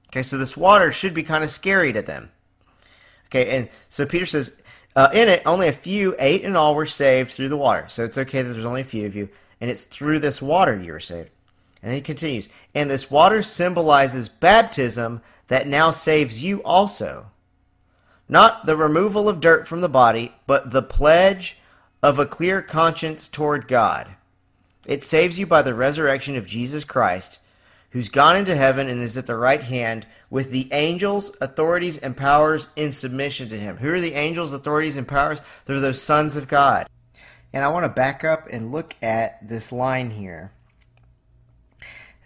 Okay, 0.09 0.23
so 0.23 0.39
this 0.39 0.57
water 0.57 0.91
should 0.91 1.15
be 1.15 1.23
kind 1.23 1.45
of 1.45 1.51
scary 1.51 1.93
to 1.93 2.03
them. 2.03 2.31
Okay, 3.27 3.57
and 3.57 3.69
so 3.89 4.07
Peter 4.07 4.27
says, 4.27 4.61
uh, 4.97 5.11
in 5.13 5.29
it, 5.29 5.43
only 5.45 5.69
a 5.69 5.73
few, 5.73 6.17
eight 6.19 6.43
in 6.43 6.57
all, 6.57 6.75
were 6.75 6.87
saved 6.87 7.31
through 7.31 7.51
the 7.51 7.57
water. 7.57 7.85
So 7.89 8.05
it's 8.05 8.19
okay 8.19 8.43
that 8.43 8.53
there's 8.53 8.65
only 8.65 8.81
a 8.81 8.85
few 8.85 9.07
of 9.07 9.15
you, 9.15 9.29
and 9.61 9.71
it's 9.71 9.85
through 9.85 10.21
this 10.21 10.41
water 10.41 10.81
you 10.81 10.93
were 10.93 11.01
saved. 11.01 11.31
And 11.87 11.95
he 11.95 12.01
continues, 12.01 12.49
and 12.75 12.91
this 12.91 13.13
water 13.13 13.45
symbolizes 13.45 14.29
baptism 14.29 15.21
that 15.47 15.69
now 15.69 15.93
saves 15.93 16.43
you 16.43 16.61
also. 16.65 17.27
Not 18.29 18.67
the 18.67 18.77
removal 18.77 19.29
of 19.29 19.39
dirt 19.39 19.69
from 19.69 19.83
the 19.83 19.89
body, 19.89 20.35
but 20.49 20.73
the 20.73 20.83
pledge 20.83 21.59
of 22.03 22.19
a 22.19 22.27
clear 22.27 22.61
conscience 22.61 23.29
toward 23.29 23.69
God. 23.69 24.09
It 24.85 25.01
saves 25.01 25.39
you 25.39 25.47
by 25.47 25.63
the 25.63 25.75
resurrection 25.75 26.35
of 26.35 26.45
Jesus 26.45 26.83
Christ, 26.83 27.39
who's 27.91 28.09
gone 28.09 28.35
into 28.37 28.57
heaven 28.57 28.89
and 28.89 29.01
is 29.01 29.17
at 29.17 29.27
the 29.27 29.37
right 29.37 29.63
hand 29.63 30.09
with 30.29 30.51
the 30.51 30.69
angels, 30.73 31.37
authorities, 31.41 31.99
and 31.99 32.17
powers 32.17 32.67
in 32.75 32.91
submission 32.91 33.49
to 33.51 33.57
him. 33.57 33.77
Who 33.77 33.95
are 33.95 34.01
the 34.01 34.15
angels, 34.15 34.53
authorities, 34.53 34.97
and 34.97 35.07
powers? 35.07 35.41
They're 35.67 35.79
those 35.79 36.03
sons 36.03 36.35
of 36.35 36.49
God. 36.49 36.89
And 37.53 37.63
I 37.63 37.69
want 37.69 37.85
to 37.85 37.89
back 37.89 38.25
up 38.25 38.49
and 38.51 38.73
look 38.73 38.97
at 39.01 39.49
this 39.49 39.71
line 39.71 40.11
here. 40.11 40.51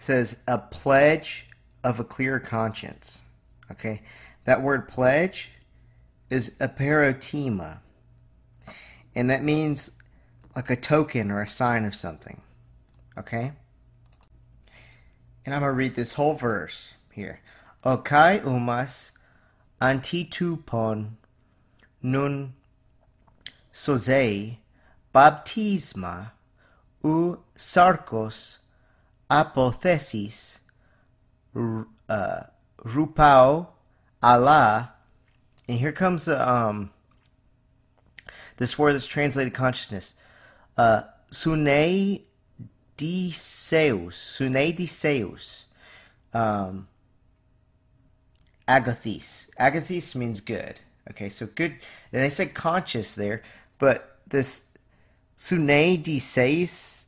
Says, 0.01 0.39
a 0.49 0.57
pledge 0.59 1.47
of 1.85 2.01
a 2.01 2.05
clear 2.05 2.41
conscience. 2.41 3.23
Okay, 3.71 4.01
that 4.45 4.63
word 4.63 4.89
pledge 4.89 5.51
is 6.31 6.57
eperotema, 6.59 7.81
and 9.15 9.31
that 9.31 9.45
means 9.45 9.93
like 10.57 10.71
a 10.71 10.77
token 10.77 11.31
or 11.31 11.43
a 11.43 11.49
sign 11.49 11.85
of 11.85 11.95
something. 11.95 12.41
Okay, 13.19 13.53
and 15.45 15.55
I'm 15.55 15.61
gonna 15.61 15.73
read 15.73 15.95
this 15.95 16.15
whole 16.15 16.35
verse 16.35 16.95
here. 17.13 17.41
Okai 17.85 18.43
umas 18.43 19.11
antitupon 19.83 21.13
nun 22.03 22.55
sozei 23.73 24.57
baptisma 25.15 26.33
u 27.05 27.43
sarkos 27.55 28.60
apothesis 29.31 30.61
uh, 31.57 32.43
Rupao 32.85 33.69
Allah, 34.23 34.93
and 35.69 35.79
here 35.79 35.93
comes 35.93 36.27
the 36.27 36.49
um, 36.49 36.91
this 38.57 38.79
word 38.79 38.95
that's 38.95 39.07
translated 39.07 39.55
consciousness. 39.55 40.15
Uh, 40.77 41.03
Sune 41.31 42.21
Diseus. 42.97 44.17
Sune 44.17 44.75
Diseus. 44.75 45.65
Um, 46.33 46.89
agathis. 48.69 49.49
Agathis 49.59 50.15
means 50.15 50.41
good. 50.41 50.81
Okay, 51.11 51.29
so 51.29 51.47
good. 51.47 51.73
And 52.13 52.23
they 52.23 52.31
said 52.31 52.55
conscious 52.55 53.15
there, 53.15 53.43
but 53.79 54.19
this 54.27 54.69
Sune 55.37 56.03
Diseus 56.03 57.07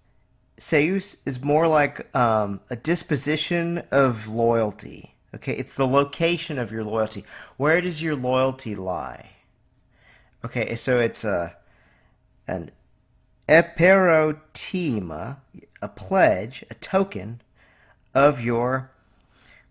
Seus 0.62 1.16
is 1.27 1.42
more 1.42 1.66
like 1.66 2.14
um, 2.14 2.61
a 2.70 2.77
disposition 2.77 3.83
of 3.90 4.29
loyalty. 4.29 5.16
Okay, 5.35 5.55
it's 5.55 5.75
the 5.75 5.88
location 5.88 6.57
of 6.57 6.70
your 6.70 6.85
loyalty. 6.85 7.25
Where 7.57 7.81
does 7.81 8.01
your 8.01 8.14
loyalty 8.14 8.77
lie? 8.77 9.31
Okay, 10.44 10.77
so 10.77 11.01
it's 11.01 11.25
a 11.25 11.57
an 12.46 12.70
eperotema, 13.48 15.38
a 15.83 15.88
pledge, 15.88 16.64
a 16.70 16.75
token 16.75 17.40
of 18.14 18.40
your 18.40 18.92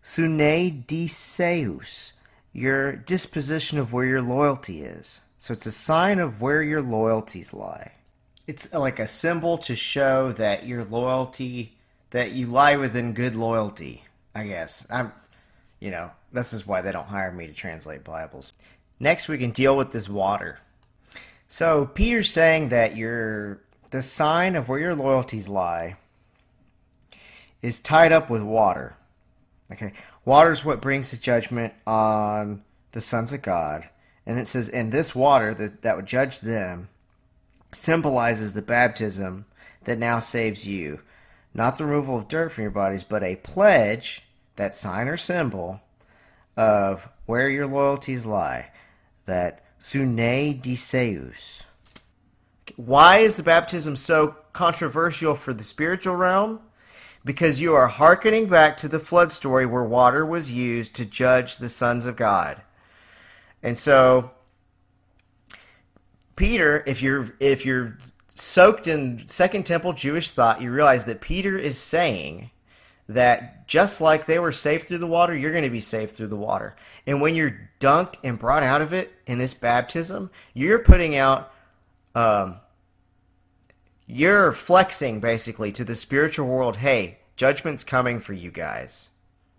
sune 0.02 0.84
diseus, 0.88 2.12
your 2.52 2.98
disposition 2.98 3.80
of 3.80 3.94
where 3.94 4.06
your 4.06 4.22
loyalty 4.22 4.84
is. 4.84 5.22
So 5.40 5.54
it's 5.54 5.66
a 5.66 5.72
sign 5.72 6.20
of 6.20 6.42
where 6.42 6.62
your 6.62 6.82
loyalties 6.82 7.54
lie 7.54 7.94
it's 8.48 8.74
like 8.74 9.00
a 9.00 9.08
symbol 9.08 9.58
to 9.60 9.76
show 9.76 10.32
that 10.34 10.66
your 10.66 10.84
loyalty 10.84 11.78
that 12.12 12.32
you 12.32 12.48
lie 12.48 12.76
within 12.76 13.14
good 13.14 13.36
loyalty 13.36 14.04
i 14.36 14.46
guess. 14.46 14.86
I'm 14.90 15.12
you 15.80 15.92
know 15.92 16.12
this 16.32 16.54
is 16.54 16.66
why 16.66 16.82
they 16.82 16.92
don't 16.92 17.08
hire 17.08 17.32
me 17.32 17.48
to 17.48 17.54
translate 17.54 18.04
bibles. 18.04 18.54
Next 19.00 19.28
we 19.28 19.38
can 19.38 19.52
deal 19.52 19.76
with 19.76 19.92
this 19.92 20.08
water. 20.08 20.60
So 21.48 21.86
peter's 21.86 22.32
saying 22.32 22.70
that 22.70 22.96
your 22.96 23.62
the 23.92 24.02
sign 24.02 24.56
of 24.56 24.70
where 24.70 24.80
your 24.80 24.96
loyalties 24.96 25.50
lie 25.50 25.98
is 27.62 27.80
tied 27.80 28.12
up 28.12 28.30
with 28.30 28.42
water. 28.42 28.96
Okay 29.72 29.94
water 30.24 30.52
is 30.52 30.64
what 30.64 30.82
brings 30.82 31.12
the 31.12 31.18
judgment 31.18 31.74
on 31.86 32.64
the 32.92 33.02
sons 33.02 33.34
of 33.34 33.42
god. 33.42 33.90
And 34.26 34.40
it 34.40 34.48
says 34.48 34.70
in 34.70 34.92
this 34.92 35.16
water 35.16 35.54
that, 35.56 35.82
that 35.82 35.96
would 35.96 36.06
judge 36.06 36.42
them 36.42 36.90
symbolizes 37.74 38.54
the 38.54 38.62
baptism 38.62 39.46
that 39.84 40.00
now 40.00 40.20
saves 40.20 40.68
you. 40.68 41.02
Not 41.54 41.78
the 41.78 41.86
removal 41.86 42.18
of 42.18 42.28
dirt 42.28 42.52
from 42.52 42.64
your 42.64 42.72
bodies, 42.72 43.04
but 43.04 43.24
a 43.24 43.36
pledge, 43.38 44.24
that 44.56 44.74
sign 44.74 45.08
or 45.08 45.18
symbol, 45.18 45.82
of 46.56 47.10
where 47.26 47.50
your 47.50 47.68
loyalties 47.68 48.26
lie. 48.26 48.72
That 49.26 49.64
sune 49.80 50.60
diseus. 50.62 51.64
Why 52.76 53.18
is 53.20 53.38
the 53.38 53.44
baptism 53.44 53.96
so 53.96 54.36
controversial 54.54 55.36
for 55.36 55.54
the 55.54 55.64
spiritual 55.64 56.16
realm? 56.16 56.62
Because 57.24 57.62
you 57.62 57.76
are 57.76 57.88
hearkening 57.88 58.48
back 58.48 58.78
to 58.78 58.88
the 58.88 59.00
flood 59.00 59.32
story 59.32 59.66
where 59.66 59.84
water 59.84 60.26
was 60.26 60.52
used 60.52 60.96
to 60.96 61.06
judge 61.06 61.58
the 61.58 61.70
sons 61.70 62.06
of 62.06 62.16
God. 62.16 62.62
And 63.62 63.78
so 63.78 64.32
Peter, 66.36 66.84
if 66.88 67.02
you're 67.02 67.36
if 67.40 67.66
you're 67.66 67.98
soaked 68.30 68.88
in 68.88 69.28
Second 69.28 69.66
Temple 69.66 69.94
Jewish 69.94 70.32
thought, 70.32 70.62
you 70.62 70.72
realize 70.72 71.06
that 71.06 71.22
Peter 71.22 71.58
is 71.58 71.78
saying 71.78 72.50
that 73.08 73.68
just 73.68 74.02
like 74.02 74.26
they 74.26 74.40
were 74.40 74.52
saved 74.52 74.88
through 74.88 74.98
the 74.98 75.08
water, 75.08 75.36
you're 75.36 75.52
going 75.52 75.64
to 75.64 75.70
be 75.70 75.82
saved 75.82 76.16
through 76.16 76.28
the 76.28 76.36
water. 76.36 76.76
And 77.06 77.22
when 77.22 77.36
you're 77.36 77.70
dunked 77.80 78.16
and 78.24 78.40
brought 78.40 78.64
out 78.64 78.82
of 78.82 78.94
it 78.94 79.12
in 79.26 79.38
this 79.38 79.54
baptism, 79.54 80.32
you're 80.54 80.80
putting 80.80 81.16
out, 81.16 81.52
um, 82.16 82.58
you're 84.08 84.52
flexing 84.52 85.20
basically 85.20 85.72
to 85.74 85.84
the 85.84 85.96
spiritual 85.96 86.48
world. 86.48 86.78
Hey, 86.78 87.20
judgment's 87.36 87.84
coming 87.84 88.20
for 88.20 88.34
you 88.34 88.52
guys. 88.52 89.10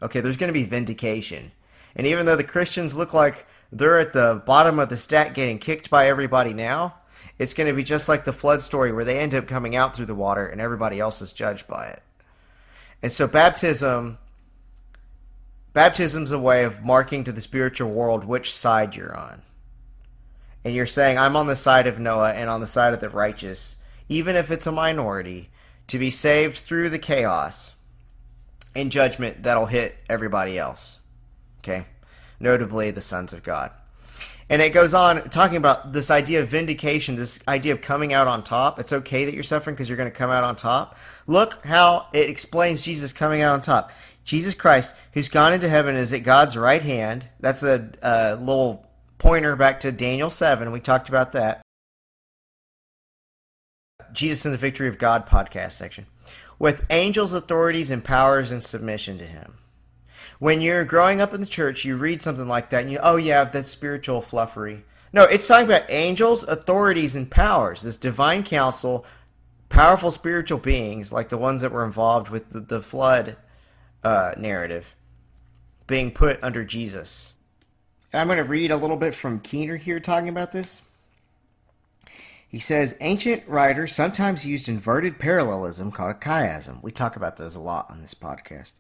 Okay, 0.01 0.21
there's 0.21 0.37
going 0.37 0.53
to 0.53 0.59
be 0.59 0.65
vindication. 0.65 1.53
And 1.95 2.07
even 2.07 2.27
though 2.27 2.37
the 2.37 2.45
Christians 2.45 2.97
look 2.97 3.13
like 3.13 3.47
they're 3.73 3.99
at 3.99 4.13
the 4.13 4.43
bottom 4.45 4.79
of 4.79 4.91
the 4.91 4.97
stack 4.97 5.35
getting 5.35 5.59
kicked 5.59 5.89
by 5.89 6.07
everybody 6.07 6.53
now. 6.53 6.97
It's 7.39 7.55
going 7.55 7.69
to 7.69 7.75
be 7.75 7.83
just 7.83 8.09
like 8.09 8.25
the 8.25 8.33
flood 8.33 8.61
story 8.61 8.93
where 8.93 9.05
they 9.05 9.19
end 9.19 9.35
up 9.35 9.49
coming 9.49 9.75
out 9.75 9.97
through 9.97 10.07
the 10.07 10.15
water 10.15 10.47
and 10.47 10.61
everybody 10.61 11.01
else 11.01 11.23
is 11.23 11.33
judged 11.33 11.67
by 11.67 11.87
it. 11.87 12.03
And 13.03 13.11
so 13.11 13.27
baptism 13.27 14.19
baptism's 15.73 16.33
a 16.33 16.39
way 16.39 16.65
of 16.65 16.85
marking 16.85 17.25
to 17.25 17.33
the 17.33 17.41
spiritual 17.41 17.91
world 17.91 18.25
which 18.25 18.55
side 18.55 18.95
you're 18.95 19.17
on. 19.17 19.41
And 20.65 20.75
you're 20.75 20.87
saying 20.87 21.17
I'm 21.17 21.35
on 21.35 21.47
the 21.47 21.57
side 21.57 21.87
of 21.87 21.99
Noah 21.99 22.35
and 22.35 22.51
on 22.51 22.61
the 22.61 22.67
side 22.67 22.93
of 22.93 23.01
the 23.01 23.09
righteous, 23.09 23.79
even 24.09 24.37
if 24.37 24.51
it's 24.51 24.67
a 24.67 24.73
minority, 24.73 25.49
to 25.89 25.99
be 25.99 26.11
saved 26.11 26.59
through 26.59 26.91
the 26.91 26.99
chaos 26.99 27.73
and 28.77 28.93
judgment 28.93 29.43
that'll 29.43 29.67
hit 29.67 29.97
everybody 30.09 30.59
else. 30.59 31.01
Okay? 31.61 31.85
Notably 32.43 32.91
the 32.91 33.01
sons 33.01 33.33
of 33.33 33.43
God. 33.43 33.71
And 34.49 34.61
it 34.61 34.75
goes 34.75 34.93
on 34.93 35.31
talking 35.31 35.57
about 35.57 35.93
this 35.93 36.11
idea 36.11 36.43
of 36.43 36.49
vindication, 36.49 37.17
this 37.17 37.39
idea 37.49 37.73
of 37.73 37.81
coming 37.81 38.13
out 38.13 38.27
on 38.27 38.43
top. 38.43 38.79
It's 38.79 38.93
okay 38.93 39.25
that 39.25 39.33
you're 39.33 39.43
suffering 39.43 39.75
because 39.75 39.89
you're 39.89 39.97
going 39.97 40.11
to 40.11 40.17
come 40.17 40.29
out 40.29 40.45
on 40.45 40.57
top. 40.57 40.99
Look 41.27 41.65
how 41.65 42.09
it 42.13 42.29
explains 42.29 42.83
Jesus 42.83 43.13
coming 43.13 43.41
out 43.41 43.55
on 43.55 43.61
top. 43.61 43.93
Jesus 44.25 44.55
Christ, 44.55 44.95
who's 45.15 45.29
gone 45.29 45.55
into 45.55 45.69
heaven, 45.69 45.97
is 45.97 46.13
at 46.13 46.25
God's 46.25 46.57
right 46.57 46.83
hand. 46.83 47.29
That's 47.41 47.63
a, 47.63 47.91
a 48.03 48.37
little 48.37 48.87
pointer 49.19 49.57
back 49.57 49.81
to 49.81 49.93
Daniel 49.93 50.29
7. 50.29 50.71
We 50.73 50.81
talked 50.81 51.09
about 51.09 51.33
that. 51.33 51.63
Jesus 54.13 54.45
and 54.45 54.53
the 54.53 54.59
Victory 54.59 54.89
of 54.89 54.99
God 54.99 55.27
podcast 55.27 55.73
section. 55.73 56.07
With 56.59 56.85
angels, 56.91 57.33
authorities, 57.33 57.91
and 57.91 58.05
powers 58.05 58.53
in 58.53 58.61
submission 58.61 59.19
to 59.19 59.25
him 59.25 59.55
when 60.43 60.61
you're 60.61 60.85
growing 60.85 61.21
up 61.21 61.33
in 61.33 61.41
the 61.41 61.47
church, 61.47 61.85
you 61.85 61.97
read 61.97 62.21
something 62.21 62.49
like 62.49 62.71
that, 62.71 62.83
and 62.83 62.91
you, 62.91 62.99
oh 63.01 63.15
yeah, 63.15 63.45
that's 63.45 63.69
spiritual 63.69 64.21
fluffery. 64.21 64.83
No, 65.13 65.23
it's 65.23 65.47
talking 65.47 65.67
about 65.67 65.89
angels, 65.89 66.43
authorities, 66.43 67.15
and 67.15 67.31
powers. 67.31 67.83
This 67.83 67.97
divine 67.97 68.43
council, 68.43 69.07
powerful 69.69 70.11
spiritual 70.11 70.59
beings 70.59 71.13
like 71.13 71.29
the 71.29 71.39
ones 71.39 71.61
that 71.61 71.71
were 71.71 71.85
involved 71.85 72.29
with 72.29 72.51
the, 72.51 72.59
the 72.59 72.83
flood 72.83 73.37
uh, 74.03 74.35
narrative, 74.37 74.97
being 75.87 76.11
put 76.11 76.43
under 76.43 76.65
Jesus. 76.65 77.35
I'm 78.13 78.27
going 78.27 78.39
to 78.39 78.43
read 78.43 78.73
a 78.73 78.77
little 78.77 78.97
bit 78.97 79.15
from 79.15 79.39
Keener 79.39 79.77
here 79.77 80.01
talking 80.01 80.29
about 80.29 80.51
this. 80.51 80.83
He 82.49 82.59
says 82.59 82.97
ancient 83.01 83.47
writers 83.47 83.95
sometimes 83.95 84.45
used 84.45 84.69
inverted 84.69 85.21
parallelism 85.21 85.93
called 85.93 86.11
a 86.11 86.15
chiasm. 86.15 86.83
We 86.83 86.91
talk 86.91 87.15
about 87.15 87.37
those 87.37 87.55
a 87.55 87.61
lot 87.61 87.89
on 87.91 88.01
this 88.01 88.13
podcast. 88.13 88.73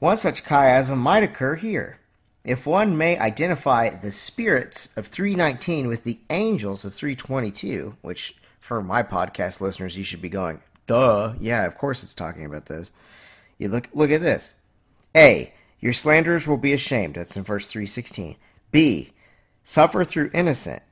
One 0.00 0.16
such 0.16 0.44
chiasm 0.44 0.96
might 0.96 1.22
occur 1.22 1.56
here. 1.56 1.98
If 2.42 2.66
one 2.66 2.96
may 2.96 3.18
identify 3.18 3.90
the 3.90 4.10
spirits 4.10 4.88
of 4.96 5.06
319 5.06 5.88
with 5.88 6.04
the 6.04 6.20
angels 6.30 6.86
of 6.86 6.94
322, 6.94 7.96
which 8.00 8.34
for 8.60 8.82
my 8.82 9.02
podcast 9.02 9.60
listeners, 9.60 9.98
you 9.98 10.04
should 10.04 10.22
be 10.22 10.30
going, 10.30 10.62
duh, 10.86 11.34
yeah, 11.38 11.66
of 11.66 11.76
course 11.76 12.02
it's 12.02 12.14
talking 12.14 12.46
about 12.46 12.64
those. 12.64 12.92
You 13.58 13.68
look 13.68 13.90
look 13.92 14.10
at 14.10 14.22
this. 14.22 14.54
A. 15.14 15.52
Your 15.80 15.92
slanderers 15.92 16.48
will 16.48 16.56
be 16.56 16.72
ashamed. 16.72 17.16
That's 17.16 17.36
in 17.36 17.42
verse 17.42 17.70
316. 17.70 18.36
B. 18.72 19.12
Suffer 19.62 20.02
through 20.04 20.30
innocent 20.32 20.82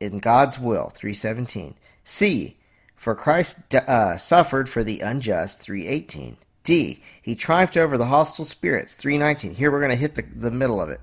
in 0.00 0.18
God's 0.18 0.58
will. 0.58 0.88
317. 0.88 1.76
C. 2.02 2.56
For 2.96 3.14
Christ 3.14 3.72
uh, 3.72 4.16
suffered 4.16 4.68
for 4.68 4.82
the 4.82 4.98
unjust. 4.98 5.60
318. 5.60 6.38
D. 6.68 7.02
He 7.22 7.34
triumphed 7.34 7.78
over 7.78 7.96
the 7.96 8.04
hostile 8.04 8.44
spirits. 8.44 8.92
319. 8.92 9.54
Here 9.54 9.70
we're 9.70 9.80
going 9.80 9.88
to 9.88 9.96
hit 9.96 10.16
the, 10.16 10.22
the 10.22 10.50
middle 10.50 10.82
of 10.82 10.90
it. 10.90 11.00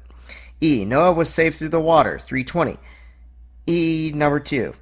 E. 0.62 0.86
Noah 0.86 1.12
was 1.12 1.28
saved 1.28 1.56
through 1.56 1.70
the 1.70 1.80
water. 1.80 2.20
320. 2.20 2.78
E 3.66 4.12
number 4.14 4.40
2. 4.40 4.76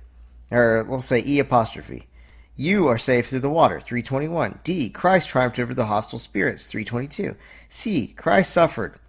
Or 0.52 0.86
let's 0.86 1.06
say 1.06 1.24
E 1.26 1.40
apostrophe. 1.40 2.10
You 2.58 2.90
are 2.90 2.98
saved 2.98 3.28
through 3.28 3.40
the 3.40 3.50
water. 3.50 3.80
321. 3.80 4.60
D. 4.66 4.90
Christ 4.90 5.30
triumphed 5.30 5.58
over 5.58 5.74
the 5.74 5.86
hostile 5.86 6.20
spirits. 6.20 6.66
322. 6.66 7.38
C. 7.70 8.08
Christ 8.08 8.52
suffered. 8.52 9.00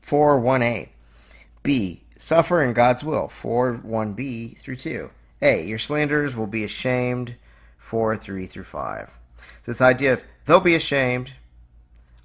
4 0.00 0.40
1a. 0.40 0.88
B. 1.62 2.02
Suffer 2.18 2.60
in 2.60 2.72
God's 2.72 3.04
will. 3.04 3.28
4 3.28 3.82
1b 3.86 4.58
through 4.58 4.74
2. 4.74 5.10
A. 5.42 5.64
Your 5.64 5.78
slanderers 5.78 6.34
will 6.34 6.48
be 6.48 6.64
ashamed. 6.64 7.36
4 7.76 8.16
3 8.16 8.46
through 8.46 8.64
5. 8.64 9.18
So 9.38 9.44
this 9.64 9.80
idea 9.80 10.14
of 10.14 10.24
they'll 10.48 10.60
be 10.60 10.74
ashamed. 10.74 11.32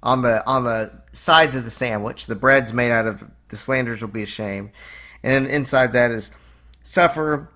On 0.02 0.22
the 0.22 0.44
on 0.46 0.64
the 0.64 0.90
sides 1.12 1.54
of 1.54 1.64
the 1.64 1.70
sandwich, 1.70 2.26
the 2.26 2.34
bread's 2.34 2.74
made 2.74 2.90
out 2.90 3.06
of 3.06 3.30
the 3.48 3.56
slanders 3.56 4.02
will 4.02 4.08
be 4.08 4.22
ashamed, 4.22 4.70
and 5.22 5.46
inside 5.46 5.92
that 5.92 6.10
is 6.10 6.30
suffer, 6.82 7.48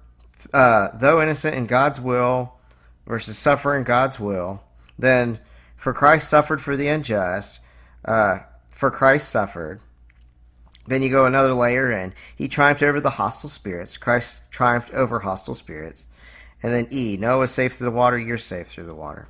uh, 0.55 0.89
though 0.95 1.21
innocent 1.21 1.57
in 1.57 1.67
God's 1.67 2.01
will, 2.01 2.55
versus 3.07 3.37
suffer 3.37 3.77
in 3.77 3.85
God's 3.85 4.19
will. 4.19 4.63
Then, 4.99 5.41
for 5.77 5.93
Christ 5.93 6.31
suffered 6.31 6.63
for 6.63 6.75
the 6.75 6.89
unjust, 6.89 7.61
uh, 8.05 8.39
for 8.71 8.91
Christ 8.91 9.29
suffered. 9.29 9.81
Then 10.87 11.03
you 11.03 11.11
go 11.11 11.27
another 11.27 11.53
layer 11.53 11.93
in. 11.93 12.15
He 12.35 12.49
triumphed 12.49 12.83
over 12.83 12.99
the 12.99 13.11
hostile 13.11 13.51
spirits. 13.51 13.99
Christ 13.99 14.51
triumphed 14.51 14.95
over 14.95 15.19
hostile 15.19 15.53
spirits. 15.53 16.07
And 16.63 16.73
then 16.73 16.89
E, 16.91 17.19
Noah 17.19 17.41
Noah's 17.41 17.51
safe 17.51 17.75
through 17.75 17.85
the 17.85 17.91
water, 17.91 18.19
you're 18.19 18.39
safe 18.39 18.69
through 18.69 18.87
the 18.87 18.95
water. 18.95 19.29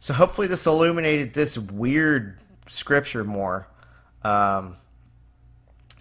So 0.00 0.14
hopefully 0.14 0.46
this 0.46 0.66
illuminated 0.66 1.34
this 1.34 1.56
weird 1.56 2.38
scripture 2.68 3.24
more. 3.24 3.68
Um, 4.22 4.76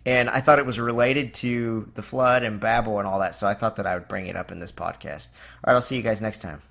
and 0.06 0.30
I 0.30 0.40
thought 0.40 0.60
it 0.60 0.66
was 0.66 0.80
related 0.80 1.34
to 1.36 1.92
the 1.96 2.02
flood 2.02 2.44
and 2.44 2.60
Babel 2.60 3.00
and 3.00 3.08
all 3.08 3.20
that. 3.20 3.36
So 3.36 3.48
I 3.48 3.54
thought 3.54 3.76
that 3.76 3.86
I 3.86 3.94
would 3.96 4.08
bring 4.08 4.28
it 4.28 4.36
up 4.36 4.52
in 4.52 4.60
this 4.60 4.72
podcast. 4.72 5.28
All 5.64 5.72
right, 5.72 5.76
I'll 5.76 5.82
see 5.82 5.98
you 5.98 6.02
guys 6.02 6.22
next 6.22 6.42
time. 6.42 6.62